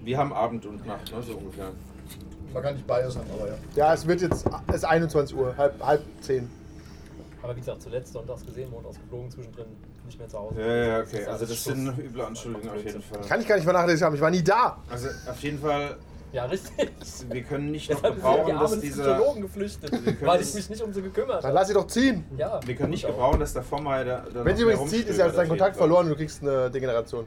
Wir 0.03 0.17
haben 0.17 0.33
Abend 0.33 0.65
und 0.65 0.85
Nacht, 0.85 1.11
ne, 1.11 1.21
so 1.21 1.33
ungefähr. 1.33 1.71
Man 2.53 2.63
kann 2.63 2.75
nicht 2.75 2.87
beides 2.87 3.17
haben, 3.17 3.29
aber 3.37 3.47
ja. 3.47 3.55
Ja, 3.75 3.93
es 3.93 4.07
wird 4.07 4.21
jetzt, 4.21 4.45
es 4.67 4.75
ist 4.75 4.85
21 4.85 5.35
Uhr, 5.35 5.55
halb, 5.57 5.83
halb 5.83 6.01
zehn. 6.21 6.49
Aber 7.41 7.55
wie 7.55 7.59
gesagt, 7.59 7.81
zuletzt 7.81 8.13
sonntags 8.13 8.45
gesehen, 8.45 8.69
montags 8.71 8.99
geflogen, 8.99 9.29
zwischendrin 9.31 9.67
nicht 10.07 10.17
mehr 10.19 10.27
zu 10.27 10.39
Hause. 10.39 10.59
Ja, 10.59 10.67
ja, 10.75 10.99
Das 10.99 11.07
okay. 11.09 11.21
ist 11.21 11.27
Also 11.27 11.45
das 11.45 11.55
Schuss. 11.55 11.63
sind 11.65 11.97
üble 11.99 12.21
Anschuldigungen 12.25 12.69
auf 12.79 12.83
jeden 12.85 13.01
Fall. 13.01 13.21
Kann 13.27 13.41
ich 13.41 13.47
gar 13.47 13.55
nicht 13.55 13.63
vernachlässigt 13.65 14.03
haben, 14.03 14.15
ich 14.15 14.21
war 14.21 14.31
nie 14.31 14.43
da. 14.43 14.77
Also 14.89 15.07
auf 15.29 15.39
jeden 15.41 15.59
Fall, 15.59 15.95
Ja, 16.33 16.45
richtig. 16.45 16.89
wir 17.29 17.43
können 17.43 17.71
nicht 17.71 17.89
noch 17.91 18.01
sind 18.01 18.09
die 18.11 18.15
gebrauchen, 18.15 18.55
dass 18.59 18.79
dieser... 18.79 19.03
Psychologen 19.15 19.41
geflüchtet, 19.41 19.91
weil 20.25 20.41
ich 20.41 20.53
mich 20.53 20.69
nicht 20.69 20.81
um 20.81 20.93
sie 20.93 21.01
gekümmert 21.01 21.37
Dann 21.37 21.43
habe. 21.45 21.53
lass 21.53 21.67
sie 21.67 21.73
doch 21.73 21.87
ziehen. 21.87 22.25
Ja, 22.37 22.59
Wir 22.65 22.75
können 22.75 22.89
nicht 22.89 23.03
ich 23.03 23.05
auch. 23.05 23.13
gebrauchen, 23.13 23.39
dass 23.39 23.53
der 23.53 23.63
Vormeier 23.63 24.05
da, 24.05 24.25
da 24.33 24.43
Wenn 24.45 24.55
sie 24.57 24.63
übrigens 24.63 24.89
zieht, 24.89 25.07
ist 25.07 25.17
ja 25.17 25.29
dein 25.29 25.47
Kontakt 25.47 25.75
verloren 25.77 26.05
und 26.05 26.11
du 26.11 26.15
kriegst 26.17 26.41
eine 26.41 26.69
Degeneration. 26.71 27.25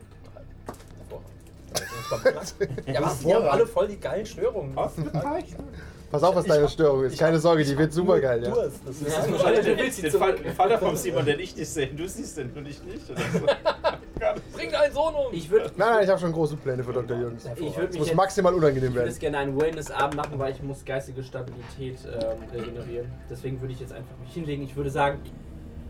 Ja, 2.86 3.02
was? 3.04 3.20
Die 3.20 3.32
haben 3.34 3.44
alle 3.46 3.66
voll 3.66 3.86
die 3.88 3.98
geilen 4.00 4.26
Störungen. 4.26 4.76
Pass 6.10 6.22
auf, 6.24 6.34
was 6.34 6.44
deine 6.44 6.68
Störung 6.68 7.04
ist. 7.04 7.18
Keine 7.18 7.38
Sorge, 7.38 7.62
die 7.64 7.78
wird 7.78 7.92
super 7.92 8.18
geil, 8.20 8.42
ja. 8.42 8.50
Durst. 8.50 8.80
Das 8.84 8.96
ist 9.00 9.32
wahrscheinlich, 9.32 9.64
du 9.64 9.76
willst 9.78 9.96
sie 9.96 10.02
Den, 10.02 10.54
Vater 10.54 10.78
vom 10.78 10.96
Simon, 10.96 11.24
den 11.24 11.38
ich 11.38 11.54
nicht 11.54 11.68
sehe, 11.68 11.86
du 11.86 12.08
siehst 12.08 12.36
den 12.36 12.50
und 12.50 12.66
ich 12.66 12.82
nicht. 12.82 13.08
Oder 13.10 13.20
so. 13.32 13.46
Bring 14.56 14.70
deinen 14.72 14.92
Sohn 14.92 15.14
um! 15.14 15.32
Ich 15.32 15.48
würde 15.48 15.70
Nein, 15.76 15.88
nein, 15.94 16.04
ich 16.04 16.10
habe 16.10 16.20
schon 16.20 16.32
große 16.32 16.56
Pläne 16.56 16.82
für 16.84 16.92
Dr. 16.92 17.16
Jürgens. 17.16 17.44
ich 17.56 17.60
würd 17.60 17.70
Es 17.70 17.76
mich 17.90 17.98
muss 17.98 18.08
jetzt, 18.08 18.16
maximal 18.16 18.52
unangenehm 18.52 18.76
ich 18.76 18.82
würde 18.90 18.96
werden. 18.96 19.08
jetzt 19.08 19.20
gerne 19.20 19.38
einen 19.38 19.58
Wellness-Abend 19.60 20.16
machen, 20.16 20.38
weil 20.38 20.52
ich 20.52 20.62
muss 20.62 20.84
geistige 20.84 21.22
Stabilität 21.22 21.98
ähm, 22.06 22.20
regenerieren. 22.52 23.10
Deswegen 23.30 23.60
würde 23.60 23.72
ich 23.72 23.80
jetzt 23.80 23.92
einfach 23.92 24.14
mich 24.22 24.32
hinlegen. 24.34 24.64
Ich 24.64 24.76
würde 24.76 24.90
sagen, 24.90 25.20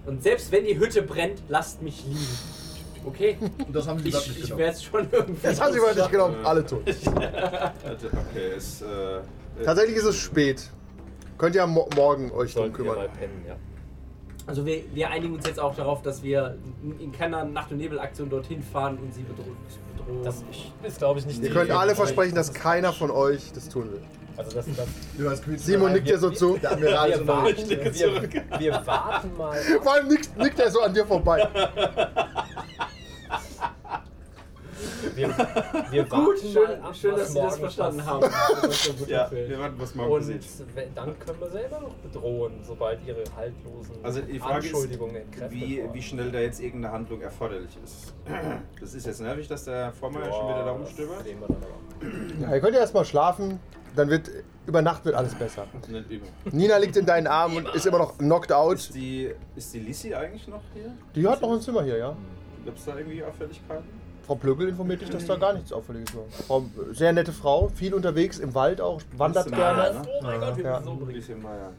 und 0.07 0.23
selbst 0.23 0.53
wenn 0.53 0.65
die 0.65 0.79
Hütte 0.79 1.03
brennt, 1.03 1.43
lasst 1.49 1.83
mich 1.83 2.05
liegen. 2.07 2.39
Okay? 3.07 3.37
Und 3.67 3.75
das 3.75 3.89
haben 3.89 3.99
sie 4.01 4.11
Ich, 4.11 4.15
ich 4.15 4.43
genommen. 4.43 4.59
werde 4.59 4.73
es 4.75 4.85
schon 4.85 5.09
irgendwie. 5.11 5.47
Jetzt 5.47 5.61
haben 5.63 5.73
sie 5.73 5.81
mal 5.81 5.95
nicht 5.95 6.11
genommen, 6.11 6.37
alle 6.45 6.67
tot. 6.67 6.83
Okay, 6.83 8.57
ist. 8.57 8.83
Äh, 8.83 9.17
äh, 9.17 9.21
Tatsächlich 9.65 9.97
ist 9.97 10.05
es 10.05 10.17
spät. 10.17 10.71
Könnt 11.39 11.55
ihr 11.55 11.63
am 11.63 11.71
Mo 11.71 11.89
morgen 11.97 12.31
euch 12.33 12.53
drum 12.53 12.65
Sollten 12.65 12.79
wir 12.79 12.85
mal 12.85 12.95
kümmern. 12.95 13.11
pennen, 13.19 13.45
ja. 13.47 13.57
Also 14.47 14.67
wir, 14.67 14.83
wir 14.93 15.11
einigen 15.11 15.35
uns 15.35 15.47
jetzt 15.47 15.61
auch 15.61 15.75
darauf, 15.75 16.03
dass 16.03 16.23
wir 16.23 16.57
in 16.99 17.13
keiner 17.13 17.45
Nacht- 17.45 17.71
und 17.71 17.79
Nebelaktion 17.79 18.29
dorthin 18.29 18.63
fahren 18.63 18.99
und 18.99 19.15
sie 19.15 19.23
bedrohen. 19.23 19.57
bedrohen. 19.97 20.25
Das 20.25 20.43
ist, 20.83 20.99
glaube 20.99 21.21
ich, 21.21 21.27
nicht 21.27 21.43
Ihr 21.43 21.51
könnt 21.51 21.71
alle 21.71 21.95
versprechen, 21.95 22.35
dass 22.35 22.53
keiner 22.53 22.93
von 22.93 23.11
euch 23.11 23.53
das 23.53 23.69
tun 23.69 23.93
will. 23.93 24.03
Also, 24.37 24.57
das, 24.57 24.67
das, 24.77 25.65
Simon 25.65 25.93
nickt 25.93 26.09
dir 26.09 26.19
so 26.19 26.31
zu. 26.31 26.57
Der 26.57 26.73
Admiral 26.73 27.11
ist 27.11 27.19
wir, 27.19 27.25
noch 27.27 27.45
warten, 27.45 27.69
wir, 27.69 28.59
wir 28.59 28.87
warten 28.87 29.37
mal. 29.37 29.57
Vor 29.83 29.93
allem 29.93 30.09
nickt, 30.09 30.37
nickt 30.37 30.59
er 30.59 30.71
so 30.71 30.81
an 30.81 30.95
dir 30.95 31.07
vorbei. 31.07 31.49
Wir, 35.17 35.29
wir 35.91 36.11
warten 36.11 36.25
Gut, 36.25 36.39
schön, 36.41 36.55
mal 36.55 36.81
ab, 36.83 36.95
schön 36.97 37.17
dass 37.17 37.33
Sie 37.33 37.39
das 37.39 37.59
verstanden 37.59 38.05
haben. 38.05 38.27
ja, 39.07 39.31
wir 39.31 39.59
warten, 39.59 39.75
was 39.79 39.95
morgen 39.95 40.13
Und 40.13 40.19
passiert. 40.21 40.45
dann 40.95 41.19
können 41.19 41.41
wir 41.41 41.51
selber 41.51 41.81
noch 41.81 41.95
bedrohen, 41.95 42.53
sobald 42.63 43.05
ihre 43.07 43.25
haltlosen 43.37 43.95
Also 44.03 44.21
die 44.21 44.39
Frage 44.39 44.55
Anschuldigungen 44.57 45.17
ist, 45.17 45.23
entkräftet 45.23 45.61
wie, 45.61 45.85
wie 45.93 46.03
schnell 46.03 46.31
da 46.31 46.39
jetzt 46.39 46.61
irgendeine 46.61 46.95
Handlung 46.95 47.21
erforderlich 47.21 47.77
ist. 47.83 48.15
Das 48.81 48.95
ist 48.95 49.07
jetzt 49.07 49.21
nervig, 49.21 49.49
dass 49.49 49.65
der 49.65 49.93
Vormeier 49.93 50.33
schon 50.33 50.49
wieder 50.49 50.65
da 50.65 50.71
rumstöbert. 50.73 51.19
Das 51.19 51.25
sehen 51.25 51.41
wir 51.41 51.49
dann 51.49 51.57
aber. 51.57 52.49
Ja, 52.49 52.55
ihr 52.55 52.61
könnt 52.61 52.75
ja 52.75 52.81
erstmal 52.81 53.05
schlafen, 53.05 53.61
dann 53.97 54.09
wird 54.11 54.31
über 54.67 54.83
Nacht 54.83 55.05
wird 55.05 55.15
alles 55.15 55.35
besser. 55.35 55.67
Nina 56.53 56.77
liegt 56.77 56.97
in 56.97 57.07
deinen 57.07 57.27
Armen 57.27 57.57
und 57.59 57.75
ist 57.75 57.87
immer 57.87 57.99
noch 57.99 58.19
knocked 58.19 58.53
out. 58.53 58.77
Ist 58.77 58.95
die, 58.95 59.35
ist 59.57 59.75
die 59.75 59.81
Lissy 59.81 60.15
eigentlich 60.15 60.47
noch 60.49 60.63
hier? 60.75 60.93
Die 61.15 61.27
hat 61.27 61.41
noch 61.43 61.53
ein 61.53 61.61
Zimmer 61.61 61.83
hier, 61.83 61.97
ja? 61.99 62.17
Gibt 62.65 62.79
es 62.79 62.85
da 62.85 62.97
irgendwie 62.97 63.25
Auffälligkeiten? 63.25 64.00
Frau 64.31 64.37
Plögel 64.37 64.69
informiert 64.69 65.01
dich, 65.01 65.11
dass 65.11 65.27
da 65.27 65.35
gar 65.35 65.55
nichts 65.55 65.73
Auffälliges 65.73 66.15
war. 66.15 66.23
Frau, 66.47 66.65
sehr 66.93 67.13
nette 67.13 67.33
Frau, 67.33 67.67
viel 67.67 67.93
unterwegs, 67.93 68.39
im 68.39 68.55
Wald 68.55 68.81
auch, 68.81 69.01
wandert 69.17 69.47
Bisschen 69.47 69.59
gerne. 69.59 69.79
Meier, 69.83 69.93
ne? 69.95 70.03
Oh 70.07 70.23
mein 70.23 70.39
Gott, 70.39 70.57
wir 70.57 70.65
Ja. 70.67 70.83
so 70.85 70.95
bisschen 70.95 71.43
Meier, 71.43 71.73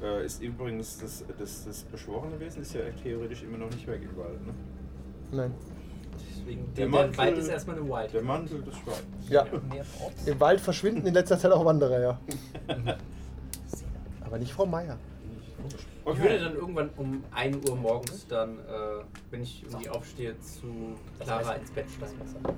ja. 0.00 0.08
Äh, 0.08 0.24
ist 0.26 0.40
übrigens 0.40 0.98
das, 0.98 1.24
das, 1.40 1.64
das 1.64 1.82
beschworene 1.82 2.38
Wesen 2.38 2.62
ist 2.62 2.72
ja 2.74 2.82
theoretisch 3.02 3.42
immer 3.42 3.58
noch 3.58 3.70
nicht 3.72 3.84
weg 3.88 4.00
im 4.08 4.16
Wald, 4.16 4.46
ne? 4.46 4.54
Nein. 5.32 5.54
Deswegen, 6.30 6.66
Der 6.66 6.74
der, 6.74 6.74
der 6.84 6.88
Mantel- 6.88 7.18
Wald 7.18 7.38
ist 7.38 7.48
erstmal 7.48 7.76
eine 7.78 7.88
Wild. 7.88 8.12
Der 8.14 8.22
Mantel 8.22 8.62
des 8.62 8.76
Schweins. 8.76 9.28
Ja, 9.28 9.44
im 10.24 10.38
Wald 10.38 10.60
verschwinden 10.60 11.04
in 11.04 11.14
letzter 11.14 11.36
Zeit 11.36 11.50
auch 11.50 11.64
Wanderer, 11.64 11.98
ja. 12.00 12.20
Aber 14.24 14.38
nicht 14.38 14.52
Frau 14.52 14.66
Meier. 14.66 14.96
Ich 16.08 16.22
würde 16.22 16.38
dann 16.38 16.54
irgendwann 16.54 16.90
um 16.96 17.24
1 17.32 17.68
Uhr 17.68 17.76
morgens 17.76 18.26
dann, 18.28 18.58
äh, 18.60 18.62
wenn 19.30 19.42
ich 19.42 19.64
irgendwie 19.64 19.88
aufstehe, 19.88 20.38
zu 20.40 20.96
Clara 21.18 21.54
ins 21.54 21.70
Bett 21.72 21.86
steigen. 21.90 22.14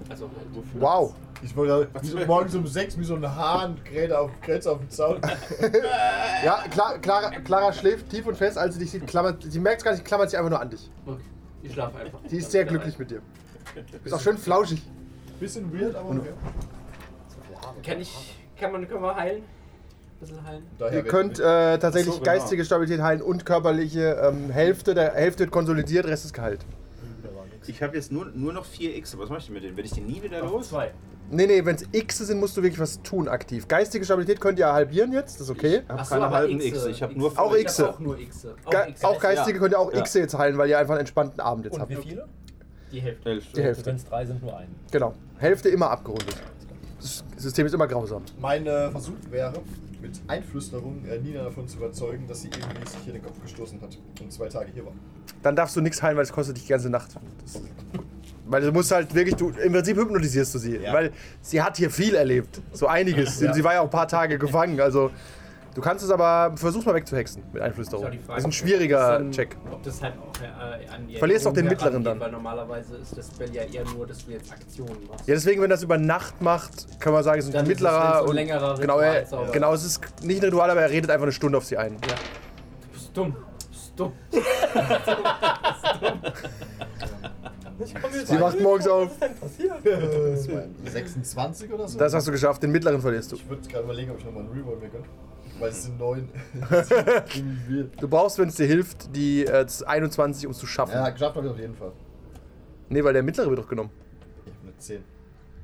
Also 0.09 0.27
halt. 0.27 0.67
Wow. 0.75 1.15
Ich 1.43 1.57
wollte 1.57 1.89
wie 2.01 2.07
so 2.07 2.19
morgens 2.27 2.55
um 2.55 2.67
sechs 2.67 2.99
wie 2.99 3.05
so 3.05 3.15
ein 3.15 3.27
Hahn 3.27 3.83
kräht 3.85 4.13
auf, 4.13 4.31
auf 4.67 4.79
dem 4.79 4.91
Zaun. 4.91 5.21
Ja, 6.45 6.63
Clara, 6.71 6.99
Clara, 6.99 7.31
Clara 7.41 7.73
schläft 7.73 8.11
tief 8.11 8.27
und 8.27 8.37
fest, 8.37 8.59
als 8.59 8.75
sie 8.75 8.81
dich 8.81 8.93
sieht, 8.93 9.07
klammert, 9.07 9.43
sie 9.43 9.59
merkt 9.59 9.79
es 9.79 9.85
gar 9.85 9.93
nicht, 9.93 10.05
klammert 10.05 10.31
sich 10.31 10.39
einfach 10.39 10.51
nur 10.51 10.61
an 10.61 10.71
dich. 10.71 10.89
Okay. 11.05 11.21
Ich 11.63 11.73
schlafe 11.73 11.99
einfach. 11.99 12.21
Sie 12.27 12.37
ist 12.37 12.53
sehr 12.53 12.65
glücklich 12.65 12.99
mit 12.99 13.11
dir. 13.11 13.23
Ist 14.05 14.13
auch 14.13 14.21
schön 14.21 14.39
flauschig. 14.39 14.83
Bisschen 15.41 15.73
weird, 15.73 15.97
aber 15.97 16.11
okay. 16.11 16.33
Kann 17.85 18.01
ich, 18.01 18.35
kann 18.57 18.73
man, 18.73 18.87
können 18.87 19.03
wir 19.03 19.17
heilen? 19.17 19.43
Ein 20.18 20.26
bisschen 20.26 20.44
heilen? 20.44 20.62
Daher 20.78 20.96
Ihr 20.96 21.02
könnt 21.04 21.38
äh, 21.38 21.78
tatsächlich 21.78 22.14
so, 22.14 22.20
genau. 22.20 22.33
geistige 22.33 22.64
Stabilität 22.64 23.00
heilen 23.00 23.22
und 23.22 23.46
körperliche 23.46 24.20
ähm, 24.20 24.50
Hälfte. 24.50 24.94
Der 24.94 25.12
Hälfte 25.14 25.40
wird 25.44 25.52
konsolidiert, 25.52 26.07
Rest 26.07 26.24
ist 26.24 26.35
geheilt. 26.35 26.64
Ich 27.66 27.83
habe 27.83 27.96
jetzt 27.96 28.11
nur, 28.11 28.24
nur 28.35 28.52
noch 28.52 28.64
vier 28.64 28.96
X. 28.96 29.16
Was 29.18 29.28
mache 29.28 29.40
ich 29.40 29.44
denn 29.46 29.54
mit 29.54 29.62
denen? 29.62 29.76
Werde 29.76 29.87
ich 29.87 29.92
die 29.94 30.00
nie 30.00 30.22
wieder 30.22 30.40
los? 30.40 30.70
Zwei. 30.70 30.90
Nee, 31.31 31.46
nee, 31.46 31.62
wenn 31.64 31.76
es 31.76 31.85
X 31.92 32.18
sind, 32.18 32.40
musst 32.40 32.57
du 32.57 32.62
wirklich 32.62 32.81
was 32.81 33.02
tun 33.02 33.28
aktiv. 33.28 33.68
Geistige 33.68 34.04
Stabilität 34.04 34.40
könnt 34.40 34.59
ihr 34.59 34.72
halbieren 34.72 35.12
jetzt, 35.12 35.35
das 35.35 35.42
ist 35.42 35.50
okay. 35.50 35.83
Ich 35.85 35.88
habe 35.90 36.04
so, 36.04 36.14
keine 36.14 36.31
halben 36.31 36.61
X. 36.61 36.87
Ich 36.87 37.02
habe 37.02 37.16
nur 37.18 37.38
Auch 37.38 37.54
X. 37.54 37.78
hab 37.78 37.90
auch 37.90 37.98
nur 38.00 38.18
X. 38.18 38.46
Auch, 38.64 38.70
Ge 38.70 38.88
X. 38.88 39.04
auch 39.04 39.20
geistige 39.20 39.59
ja. 39.59 39.62
könnt 39.62 39.74
ihr 39.74 39.78
auch 39.78 39.92
Ja. 39.92 39.98
X 40.00 40.14
jetzt 40.14 40.37
heilen, 40.38 40.57
weil 40.57 40.70
ihr 40.70 40.78
einfach 40.78 40.94
einen 40.94 41.00
entspannten 41.00 41.40
Abend 41.40 41.66
jetzt 41.66 41.74
Und 41.74 41.83
habt. 41.83 41.90
wie 41.90 41.96
viele? 41.96 42.26
Die 42.90 43.00
Hälfte. 43.00 43.28
Hälfte. 43.28 43.52
Die 43.54 43.62
Hälfte. 43.62 43.87
Wenn 43.87 43.96
es 43.96 44.04
drei 44.07 44.24
sind, 44.24 44.42
nur 44.42 44.57
ein. 44.57 44.68
Genau. 44.90 45.14
Hälfte 45.37 45.68
immer 45.68 45.90
abgerundet. 45.90 46.37
Das 46.98 47.22
System 47.37 47.66
ist 47.66 47.74
immer 47.74 47.87
grausam. 47.87 48.22
Mein 48.40 48.64
Versuch 48.64 49.12
wäre, 49.31 49.52
mit 50.01 50.21
Einflüsterung 50.27 51.05
äh, 51.05 51.19
Nina 51.19 51.45
davon 51.45 51.67
zu 51.69 51.79
überzeugen, 51.79 52.27
dass 52.27 52.43
sie 52.43 52.49
irgendwie 52.49 52.89
sich 52.89 53.01
hier 53.05 53.13
den 53.13 53.23
Kopf 53.23 53.41
gestoßen 53.43 53.81
hat 53.81 53.99
und 54.21 54.33
zwei 54.33 54.49
Tage 54.49 54.71
hier 54.73 54.85
war. 54.85 54.93
Dann 55.43 55.57
darfst 55.57 55.77
du 55.77 55.81
nichts 55.81 56.03
heilen, 56.03 56.17
weil 56.17 56.25
es 56.25 56.33
kostet 56.33 56.57
dich 56.57 56.65
die 56.65 56.71
ganze 56.71 56.91
Nacht. 56.91 57.17
Das, 57.43 57.61
weil 58.47 58.63
du 58.63 58.73
musst 58.73 58.91
halt 58.91 59.15
wirklich, 59.15 59.37
du, 59.37 59.51
im 59.51 59.73
Prinzip 59.73 59.97
hypnotisierst 59.97 60.55
du 60.55 60.59
sie. 60.59 60.77
Ja. 60.77 60.93
Weil 60.93 61.13
sie 61.41 61.63
hat 61.63 61.77
hier 61.77 61.91
viel 61.91 62.15
erlebt. 62.15 62.61
So 62.73 62.87
einiges. 62.87 63.39
Sie 63.39 63.65
war 63.65 63.75
ja 63.75 63.81
auch 63.81 63.85
ein 63.85 63.91
paar 63.91 64.09
Tage 64.09 64.39
gefangen. 64.39 64.81
Also 64.81 65.11
du 65.79 65.85
kannst 65.85 66.05
es 66.05 66.11
aber, 66.11 66.53
versuch's 66.57 66.85
mal 66.85 66.95
wegzuhexen 66.97 67.45
mit 67.53 67.62
Einflüsterung. 67.62 68.03
Ist 68.05 68.09
auch 68.09 68.12
die 68.12 68.19
Frage, 68.19 68.29
Das 68.35 68.38
ist 68.38 68.45
ein 68.45 68.49
ob 68.49 68.55
schwieриger 68.55 69.19
dann- 69.19 69.31
Check. 69.31 69.57
Ob 69.71 69.83
das 69.85 70.03
halt 70.03 70.14
auch 70.19 70.43
äh, 70.43 70.88
an 70.93 71.07
die 71.07 71.17
Verlierst 71.17 71.47
doch 71.47 71.53
den 71.53 71.67
mittleren 71.67 72.03
dann. 72.03 72.19
Weil 72.19 72.33
normalerweise 72.33 72.97
ist 72.97 73.17
das 73.17 73.29
Spell 73.29 73.55
ja 73.55 73.62
eher 73.62 73.85
nur, 73.95 74.05
dass 74.07 74.25
du 74.27 74.33
jetzt 74.33 74.51
Aktionen 74.51 75.07
machst. 75.09 75.29
Ja, 75.29 75.35
deswegen, 75.35 75.62
wenn 75.62 75.71
das 75.71 75.83
über 75.85 75.97
Nacht 75.97 76.43
macht, 76.43 77.01
kann 77.01 77.12
man 77.12 77.23
sagen, 77.23 77.38
es 77.38 77.45
ist 77.47 77.55
Dann 77.55 77.64
ein 77.64 77.71
ist 77.71 77.77
es 77.77 77.81
mittlerer 77.83 78.19
so 78.19 78.25
ein 78.25 78.29
und 78.31 78.35
längerer 78.35 78.79
genau, 78.79 78.99
er, 78.99 79.11
Ritualzauber. 79.23 79.53
genau, 79.53 79.75
es 79.75 79.85
ist 79.85 80.01
nicht 80.25 80.43
ein 80.43 80.45
Ritual, 80.47 80.71
aber 80.71 80.81
er 80.83 80.91
redet 80.91 81.11
einfach 81.11 81.23
eine 81.27 81.33
Stunde 81.33 81.59
auf 81.59 81.64
sie 81.64 81.77
ein. 81.79 81.93
Ja. 81.93 81.99
Du 82.83 82.88
bist 82.93 83.17
dumm. 83.17 83.37
Du 83.37 83.69
bist 83.71 83.93
dumm. 83.97 84.12
Sie 88.25 88.41
wacht 88.41 88.61
morgens 88.61 88.88
auf. 88.88 89.11
Das 89.21 90.49
war 90.51 90.62
26 90.85 91.73
oder 91.73 91.87
so? 91.87 91.97
Das 91.99 92.12
hast 92.12 92.27
du 92.27 92.33
geschafft, 92.33 92.61
den 92.62 92.73
mittleren 92.73 93.01
verlierst 93.01 93.31
du. 93.31 93.37
ich 93.37 93.49
würde 93.49 93.62
gerade 93.69 93.85
überlegen, 93.85 94.11
ob 94.11 94.19
ich 94.19 94.25
nochmal 94.25 94.43
einen 94.43 94.53
Reroll 94.53 94.77
mir 94.79 94.88
gönne. 94.88 95.05
Weil 95.59 95.71
es 95.71 95.85
sind 95.85 95.99
neun. 95.99 96.29
Du 98.01 98.09
brauchst, 98.09 98.38
wenn 98.38 98.49
es 98.49 98.55
dir 98.55 98.66
hilft, 98.66 99.14
die 99.14 99.44
äh, 99.44 99.66
21, 99.87 100.47
um 100.47 100.53
es 100.53 100.59
zu 100.59 100.66
schaffen. 100.66 100.92
Ja, 100.92 101.11
geschafft 101.11 101.37
habe 101.37 101.47
ich 101.47 101.53
auf 101.53 101.59
jeden 101.59 101.75
Fall. 101.75 101.92
Nee, 102.88 103.05
weil 103.05 103.12
der 103.12 103.23
mittlere 103.23 103.49
wird 103.49 103.59
doch 103.59 103.68
genommen. 103.68 103.90
Ich 104.47 104.53
habe 104.53 104.68
eine 104.68 104.79
10. 104.79 105.05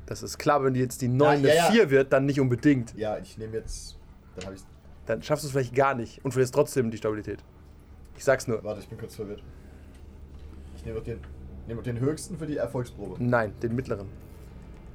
Das 0.06 0.22
ist 0.22 0.38
klar, 0.38 0.62
wenn 0.62 0.74
die 0.74 0.80
jetzt 0.80 1.00
die 1.00 1.08
9 1.08 1.20
Ja, 1.20 1.28
eine 1.30 1.48
ja, 1.48 1.54
ja. 1.54 1.70
4 1.70 1.90
wird, 1.90 2.12
dann 2.12 2.26
nicht 2.26 2.40
unbedingt. 2.40 2.94
Ja, 2.96 3.18
ich 3.18 3.38
nehme 3.38 3.54
jetzt. 3.54 3.98
Dann 4.36 4.46
habe 4.46 4.56
ich. 4.56 4.62
Dann 5.06 5.22
schaffst 5.22 5.44
du 5.44 5.48
es 5.48 5.52
vielleicht 5.52 5.74
gar 5.74 5.94
nicht 5.94 6.24
und 6.24 6.32
verlierst 6.32 6.54
trotzdem 6.54 6.90
die 6.90 6.96
Stabilität. 6.96 7.38
Ich 8.16 8.24
sag's 8.24 8.46
nur. 8.46 8.62
Warte, 8.64 8.80
ich 8.80 8.88
bin 8.88 8.98
kurz 8.98 9.14
verwirrt. 9.16 9.42
Ich 10.76 10.84
nehme 10.84 11.00
den, 11.00 11.20
doch 11.68 11.82
den 11.82 12.00
höchsten 12.00 12.38
für 12.38 12.46
die 12.46 12.56
Erfolgsprobe. 12.56 13.22
Nein, 13.22 13.54
den 13.62 13.74
mittleren. 13.74 14.08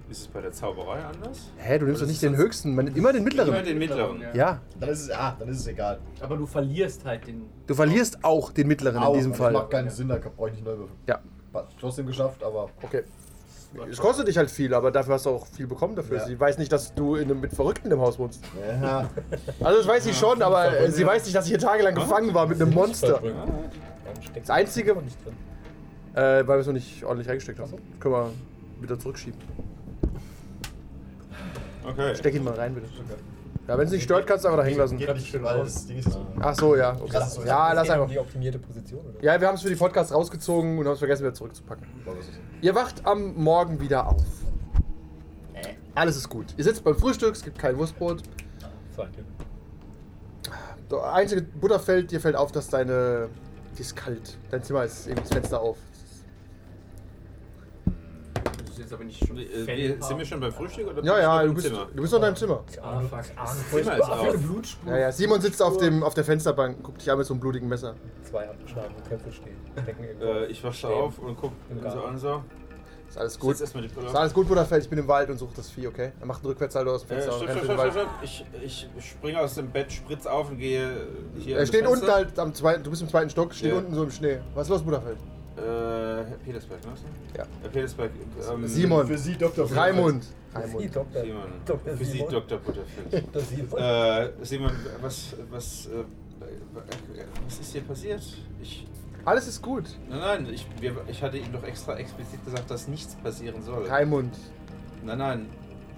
Ist 0.09 0.21
es 0.21 0.27
bei 0.27 0.41
der 0.41 0.51
Zauberei 0.51 0.99
anders? 1.03 1.51
Hä, 1.57 1.77
du 1.77 1.85
nimmst 1.85 2.01
doch 2.01 2.07
nicht 2.07 2.21
den 2.23 2.35
höchsten, 2.35 2.73
man 2.73 2.85
nimmt 2.85 2.97
immer 2.97 3.13
den 3.13 3.23
mittleren. 3.23 3.53
Immer 3.53 3.61
den 3.63 3.77
mittleren. 3.77 4.23
Ja, 4.33 4.59
Dann 4.79 4.89
ist 4.89 5.01
es. 5.03 5.11
Ah, 5.11 5.35
dann 5.37 5.49
ist 5.49 5.59
es 5.59 5.67
egal. 5.67 5.99
Aber 6.19 6.35
du 6.35 6.45
verlierst 6.47 7.05
halt 7.05 7.27
den. 7.27 7.43
du 7.67 7.73
verlierst 7.75 8.23
auch 8.23 8.51
den 8.51 8.67
mittleren 8.67 9.01
Au, 9.03 9.11
in 9.13 9.17
diesem 9.19 9.33
aber 9.33 9.43
Das 9.45 9.53
macht 9.53 9.61
Fall. 9.63 9.69
keinen 9.69 9.89
Sinn, 9.91 10.07
da 10.07 10.17
brauche 10.17 10.49
ich 10.49 10.55
nicht 10.55 10.65
neu 10.65 10.77
würfeln. 10.77 10.97
Ja, 11.07 11.19
Trotzdem 11.79 12.07
geschafft, 12.07 12.43
aber. 12.43 12.69
okay. 12.81 13.03
Es 13.91 13.97
kostet 13.99 14.27
dich 14.27 14.35
halt 14.35 14.49
viel, 14.49 14.73
aber 14.73 14.89
dafür 14.89 15.13
hast 15.13 15.27
du 15.27 15.29
auch 15.29 15.45
viel 15.45 15.67
bekommen 15.67 15.95
dafür. 15.95 16.17
Ja. 16.17 16.25
Sie 16.25 16.39
weiß 16.39 16.57
nicht, 16.57 16.71
dass 16.71 16.95
du 16.95 17.15
in 17.15 17.25
einem, 17.29 17.39
mit 17.39 17.53
Verrückten 17.53 17.91
im 17.91 17.99
Haus 18.01 18.17
wohnst. 18.17 18.43
Ja. 18.81 19.07
Also 19.59 19.77
das 19.77 19.87
weiß 19.87 20.03
sie 20.05 20.13
schon, 20.15 20.41
aber 20.41 20.89
sie 20.89 21.05
weiß 21.05 21.23
nicht, 21.25 21.35
dass 21.35 21.45
ich 21.45 21.51
hier 21.51 21.59
tagelang 21.59 21.93
gefangen 21.93 22.33
war 22.33 22.47
mit 22.47 22.59
einem 22.59 22.73
Monster. 22.73 23.21
Das 24.33 24.49
Einzige- 24.49 24.95
noch 24.95 25.03
nicht 25.03 25.23
drin. 25.23 25.33
Äh, 26.15 26.47
weil 26.47 26.57
wir 26.57 26.61
es 26.61 26.65
noch 26.67 26.73
nicht 26.73 27.03
ordentlich 27.03 27.29
reingesteckt 27.29 27.59
haben. 27.59 27.73
Können 27.99 28.13
wir 28.15 28.31
wieder 28.81 28.97
zurückschieben. 28.97 29.39
Okay. 31.83 32.15
Steck 32.15 32.35
ihn 32.35 32.43
mal 32.43 32.53
rein, 32.53 32.73
bitte. 32.75 32.87
Ja, 33.67 33.77
wenn 33.77 33.85
es 33.85 33.91
nicht 33.91 34.03
stört, 34.03 34.25
kannst 34.25 34.43
du 34.43 34.47
einfach 34.49 34.61
da 34.61 34.65
hängen 34.65 34.79
lassen. 34.79 34.97
Geht 34.97 35.13
nicht, 35.13 35.33
ist 35.33 36.11
so. 36.11 36.25
Ach 36.39 36.55
so, 36.55 36.75
ja. 36.75 36.95
Okay. 36.99 37.09
Lass 37.13 37.35
so. 37.35 37.43
Ja, 37.43 37.71
lass 37.73 37.83
Geht 37.83 37.95
um 37.95 38.01
einfach. 38.01 38.13
Die 38.13 38.19
optimierte 38.19 38.57
Position, 38.57 39.05
oder? 39.05 39.23
Ja, 39.23 39.39
wir 39.39 39.47
haben 39.47 39.55
es 39.55 39.61
für 39.61 39.69
die 39.69 39.75
Podcasts 39.75 40.11
rausgezogen 40.11 40.79
und 40.79 40.85
haben 40.85 40.93
es 40.93 40.99
vergessen, 40.99 41.21
wieder 41.21 41.35
zurückzupacken. 41.35 41.85
Ihr 42.61 42.73
wacht 42.73 43.05
am 43.05 43.35
Morgen 43.35 43.79
wieder 43.79 44.07
auf. 44.07 44.25
Alles 45.93 46.17
ist 46.17 46.29
gut. 46.29 46.47
Ihr 46.57 46.63
sitzt 46.63 46.83
beim 46.83 46.95
Frühstück, 46.95 47.33
es 47.33 47.43
gibt 47.43 47.59
kein 47.59 47.77
Wurstbrot. 47.77 48.23
Der 50.89 51.13
einzige 51.13 51.43
Butter 51.43 51.79
fällt, 51.79 52.11
dir 52.11 52.19
fällt 52.19 52.35
auf, 52.35 52.51
dass 52.51 52.69
deine. 52.69 53.29
Die 53.77 53.81
ist 53.81 53.95
kalt. 53.95 54.37
Dein 54.49 54.63
Zimmer 54.63 54.83
ist 54.83 55.07
eben 55.07 55.19
das 55.21 55.29
Fenster 55.29 55.61
auf. 55.61 55.77
Ist 58.79 58.83
jetzt 58.85 58.93
aber 58.93 59.03
nicht 59.03 59.27
schon. 59.27 59.37
Äh, 59.37 59.97
sind 59.99 60.17
wir 60.17 60.25
schon 60.25 60.39
beim 60.39 60.53
Frühstück 60.53 60.87
oder 60.87 61.03
Ja, 61.03 61.19
ja, 61.19 61.43
du 61.43 61.53
bist, 61.53 61.67
Zimmer? 61.67 61.87
du 61.93 62.01
bist 62.01 62.13
noch 62.13 62.19
in 62.19 62.23
deinem 62.23 62.35
Zimmer. 62.37 62.63
Ah, 62.81 63.01
fuck. 63.01 63.23
Zimmer 63.71 63.97
ist 63.97 64.09
auf. 64.09 64.37
Blutspur. 64.41 64.91
Ja, 64.93 64.97
ja. 64.99 65.11
Simon 65.11 65.41
sitzt 65.41 65.61
auf, 65.61 65.75
dem, 65.77 66.01
auf 66.01 66.13
der 66.13 66.23
Fensterbank, 66.23 66.81
guckt 66.81 67.01
dich 67.01 67.11
an 67.11 67.17
mit 67.17 67.27
so 67.27 67.33
einem 67.33 67.41
blutigen 67.41 67.67
Messer. 67.67 67.95
Zwei 68.23 68.47
abgeschlagene 68.49 68.95
Köpfe 69.09 69.31
stehen. 69.33 69.57
Äh, 70.21 70.45
ich 70.45 70.63
wache 70.63 70.73
stehen. 70.73 70.91
auf 70.91 71.19
und 71.19 71.35
guck 71.35 71.51
so 71.91 72.03
an 72.03 72.17
so. 72.17 72.41
Ist 73.09 73.17
alles 73.17 73.37
gut. 73.37 73.59
Ist 73.59 73.75
alles 74.15 74.33
gut, 74.33 74.47
Butterfeld. 74.47 74.83
Ich 74.83 74.89
bin 74.89 74.99
im 74.99 75.07
Wald 75.09 75.29
und 75.29 75.37
suche 75.39 75.55
das 75.57 75.69
Vieh, 75.71 75.87
okay? 75.87 76.11
Er 76.21 76.25
macht 76.25 76.41
einen 76.41 76.51
Rückwärtssalto 76.51 76.91
aus 76.93 77.05
dem 77.05 77.17
Äh, 77.17 77.21
Fenster 77.21 77.31
stopp, 77.33 77.49
rennt 77.49 77.57
stopp, 77.59 77.65
stopp, 77.65 77.77
Wald. 77.79 77.93
stopp. 77.93 78.09
Ich, 78.21 78.45
ich 78.63 78.87
springe 79.09 79.39
aus 79.41 79.55
dem 79.55 79.71
Bett, 79.71 79.91
spritz 79.91 80.25
auf 80.25 80.51
und 80.51 80.57
gehe 80.59 81.07
hier. 81.37 81.57
Er 81.57 81.65
steht 81.65 81.85
unten 81.85 82.07
halt 82.07 82.39
am 82.39 82.53
zweiten, 82.53 82.83
du 82.83 82.91
bist 82.91 83.01
im 83.01 83.09
zweiten 83.09 83.29
Stock, 83.29 83.53
steht 83.53 83.71
Ja. 83.71 83.77
unten 83.79 83.93
so 83.93 84.03
im 84.03 84.11
Schnee. 84.11 84.37
Was 84.53 84.67
ist 84.67 84.69
los, 84.69 84.83
Butterfeld? 84.83 85.17
Äh, 86.29 86.31
Herr 86.31 86.37
Petersberg, 86.37 86.85
ne? 86.85 86.91
Ja. 87.37 87.45
Herr 87.61 87.69
Petersberg. 87.69 88.11
Ähm, 88.51 88.67
Simon. 88.67 89.07
Für 89.07 89.17
Sie, 89.17 89.35
Dr. 89.37 89.71
Raimund. 89.71 90.23
Sie, 90.23 90.57
Raimund. 90.57 90.95
Dr. 90.95 91.21
Simon. 91.23 91.43
Dr. 91.65 91.97
Für 91.97 92.05
Sie, 92.05 92.11
Simon. 92.11 92.31
Dr. 92.31 92.57
Butterfeld. 92.59 93.25
Dr. 93.33 93.41
Simon. 93.41 93.79
äh, 93.79 94.29
Simon, 94.45 94.71
was, 95.01 95.35
was, 95.49 95.85
äh, 95.87 96.03
was 97.45 97.59
ist 97.59 97.71
hier 97.71 97.81
passiert? 97.81 98.21
Ich, 98.61 98.87
Alles 99.25 99.47
ist 99.47 99.61
gut. 99.61 99.85
nein, 100.09 100.19
nein, 100.19 100.47
ich, 100.53 100.65
wir, 100.79 100.95
ich 101.07 101.21
hatte 101.21 101.37
ihm 101.37 101.51
doch 101.51 101.63
extra 101.63 101.97
explizit 101.97 102.43
gesagt, 102.45 102.69
dass 102.71 102.87
nichts 102.87 103.15
passieren 103.15 103.61
soll. 103.63 103.87
Raimund. 103.87 104.35
Nein, 105.03 105.17
nein. 105.17 105.49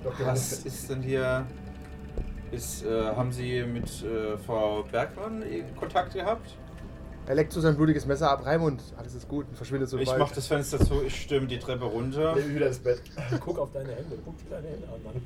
Dr. 0.04 0.28
Was 0.28 0.66
ist 0.66 0.90
denn 0.90 1.02
hier? 1.02 1.46
Ist, 2.52 2.84
äh, 2.86 3.06
haben 3.06 3.32
Sie 3.32 3.64
mit 3.64 3.86
äh, 4.04 4.38
Frau 4.38 4.84
Bergmann 4.84 5.42
Kontakt 5.80 6.14
gehabt? 6.14 6.58
Er 7.32 7.36
leckt 7.36 7.54
so 7.54 7.62
sein 7.62 7.78
blutiges 7.78 8.06
Messer 8.06 8.30
ab. 8.30 8.46
Raimund, 8.46 8.84
alles 8.98 9.16
ist 9.16 9.26
gut 9.26 9.48
und 9.48 9.56
verschwindet 9.56 9.88
so 9.88 9.98
Ich 9.98 10.14
mach 10.18 10.34
das 10.34 10.48
Fenster 10.48 10.78
zu, 10.82 11.02
ich 11.02 11.22
stürme 11.22 11.48
die 11.48 11.60
Treppe 11.60 11.86
runter. 11.86 12.36
Ich 12.36 12.54
wieder 12.54 12.68
ins 12.68 12.80
Bett. 12.80 13.02
Guck 13.40 13.58
auf 13.58 13.72
deine 13.72 13.88
Hände. 13.94 14.18
Guck 14.26 14.38
dir 14.40 14.50
deine 14.50 14.68
Hände 14.68 14.86
an, 14.88 15.02
Mann. 15.02 15.22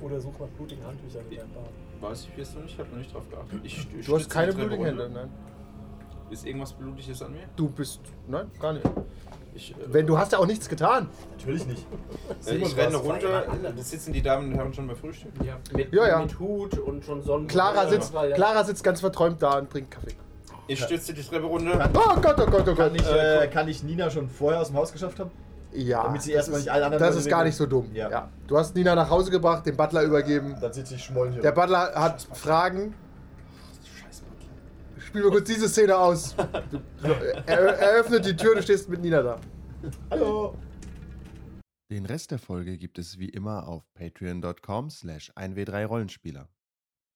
Oder 0.00 0.20
such 0.20 0.38
nach 0.38 0.46
blutigen 0.46 0.86
Handtüchern 0.86 1.22
in 1.28 1.38
deinem 1.38 1.50
Bad. 1.50 2.10
Weiß 2.10 2.28
ich 2.30 2.38
jetzt 2.38 2.54
noch 2.54 2.62
nicht, 2.62 2.74
ich 2.74 2.78
habe 2.78 2.90
noch 2.90 2.98
nicht 2.98 3.12
drauf 3.12 3.28
geachtet. 3.28 3.58
Ich, 3.64 3.88
ich 3.98 4.06
Du 4.06 4.14
hast 4.14 4.30
keine 4.30 4.52
blutigen 4.52 4.84
Hände, 4.84 5.10
nein. 5.12 5.30
Ist 6.30 6.46
irgendwas 6.46 6.74
Blutiges 6.74 7.20
an 7.22 7.32
mir? 7.32 7.40
Du 7.56 7.68
bist. 7.68 8.02
Nein, 8.28 8.48
gar 8.60 8.74
nicht. 8.74 8.86
Ich, 9.56 9.72
äh, 9.72 9.74
Wenn 9.88 10.06
du 10.06 10.16
hast 10.16 10.30
ja 10.30 10.38
auch 10.38 10.46
nichts 10.46 10.68
getan. 10.68 11.08
Natürlich 11.32 11.66
nicht. 11.66 11.84
äh, 12.30 12.34
Simon 12.38 12.68
ich 12.68 12.76
renne 12.76 12.96
runter, 12.98 13.46
da 13.76 13.82
sitzen 13.82 14.12
die 14.12 14.22
Damen 14.22 14.52
und 14.52 14.54
Herren 14.54 14.72
schon 14.72 14.86
beim 14.86 14.96
Frühstück. 14.96 15.32
Ja, 15.44 15.58
mit, 15.76 15.92
Ja, 15.92 16.06
ja. 16.06 16.22
mit 16.22 16.38
Hut 16.38 16.78
und 16.78 17.04
schon 17.04 17.20
Sonnen. 17.20 17.48
Clara 17.48 17.88
sitzt, 17.88 18.12
Clara 18.12 18.62
sitzt 18.62 18.84
ganz 18.84 19.00
verträumt 19.00 19.42
da 19.42 19.58
und 19.58 19.68
trinkt 19.68 19.90
Kaffee. 19.90 20.14
Ich 20.68 20.82
stütze 20.82 21.12
die 21.12 21.22
Treppe 21.22 21.46
runter. 21.46 21.90
Oh 21.94 22.20
Gott, 22.20 22.36
oh 22.40 22.46
Gott, 22.46 22.62
oh 22.62 22.64
Gott. 22.74 22.76
Kann 22.76 22.94
ich, 22.94 23.06
äh, 23.10 23.48
kann 23.48 23.68
ich 23.68 23.82
Nina 23.82 24.10
schon 24.10 24.28
vorher 24.28 24.60
aus 24.60 24.68
dem 24.68 24.76
Haus 24.76 24.92
geschafft 24.92 25.18
haben? 25.18 25.30
Ja. 25.72 26.04
Damit 26.04 26.22
sie 26.22 26.30
das 26.30 26.36
erstmal 26.38 26.58
ist- 26.60 26.64
nicht 26.66 26.72
alle 26.72 26.84
anderen 26.86 27.02
Das 27.02 27.16
ist 27.16 27.28
gar 27.28 27.44
nicht 27.44 27.56
so 27.56 27.66
dumm. 27.66 27.90
Ja. 27.94 28.30
Du 28.46 28.56
hast 28.58 28.74
Nina 28.74 28.94
nach 28.94 29.08
Hause 29.10 29.30
gebracht, 29.30 29.66
dem 29.66 29.76
Butler 29.76 30.02
übergeben. 30.02 30.56
Dann 30.60 30.72
sitze 30.72 30.94
ich 30.94 31.04
schmollen 31.04 31.32
hier. 31.32 31.42
Der 31.42 31.52
Butler 31.52 31.92
hat 31.94 32.22
Fragen. 32.32 32.94
Spiel 34.98 35.22
mal 35.22 35.30
kurz 35.30 35.46
diese 35.48 35.68
Szene 35.68 35.96
aus. 35.96 36.34
Er, 37.46 37.58
er 37.78 38.00
öffnet 38.00 38.24
die 38.24 38.36
Tür, 38.36 38.54
du 38.54 38.62
stehst 38.62 38.88
mit 38.88 39.00
Nina 39.02 39.22
da. 39.22 39.38
Hallo! 40.10 40.54
Den 41.90 42.06
Rest 42.06 42.30
der 42.30 42.38
Folge 42.38 42.78
gibt 42.78 42.98
es 42.98 43.18
wie 43.18 43.28
immer 43.28 43.68
auf 43.68 43.82
patreon.com 43.94 44.88
slash 44.88 45.30
1w3rollenspieler. 45.36 46.46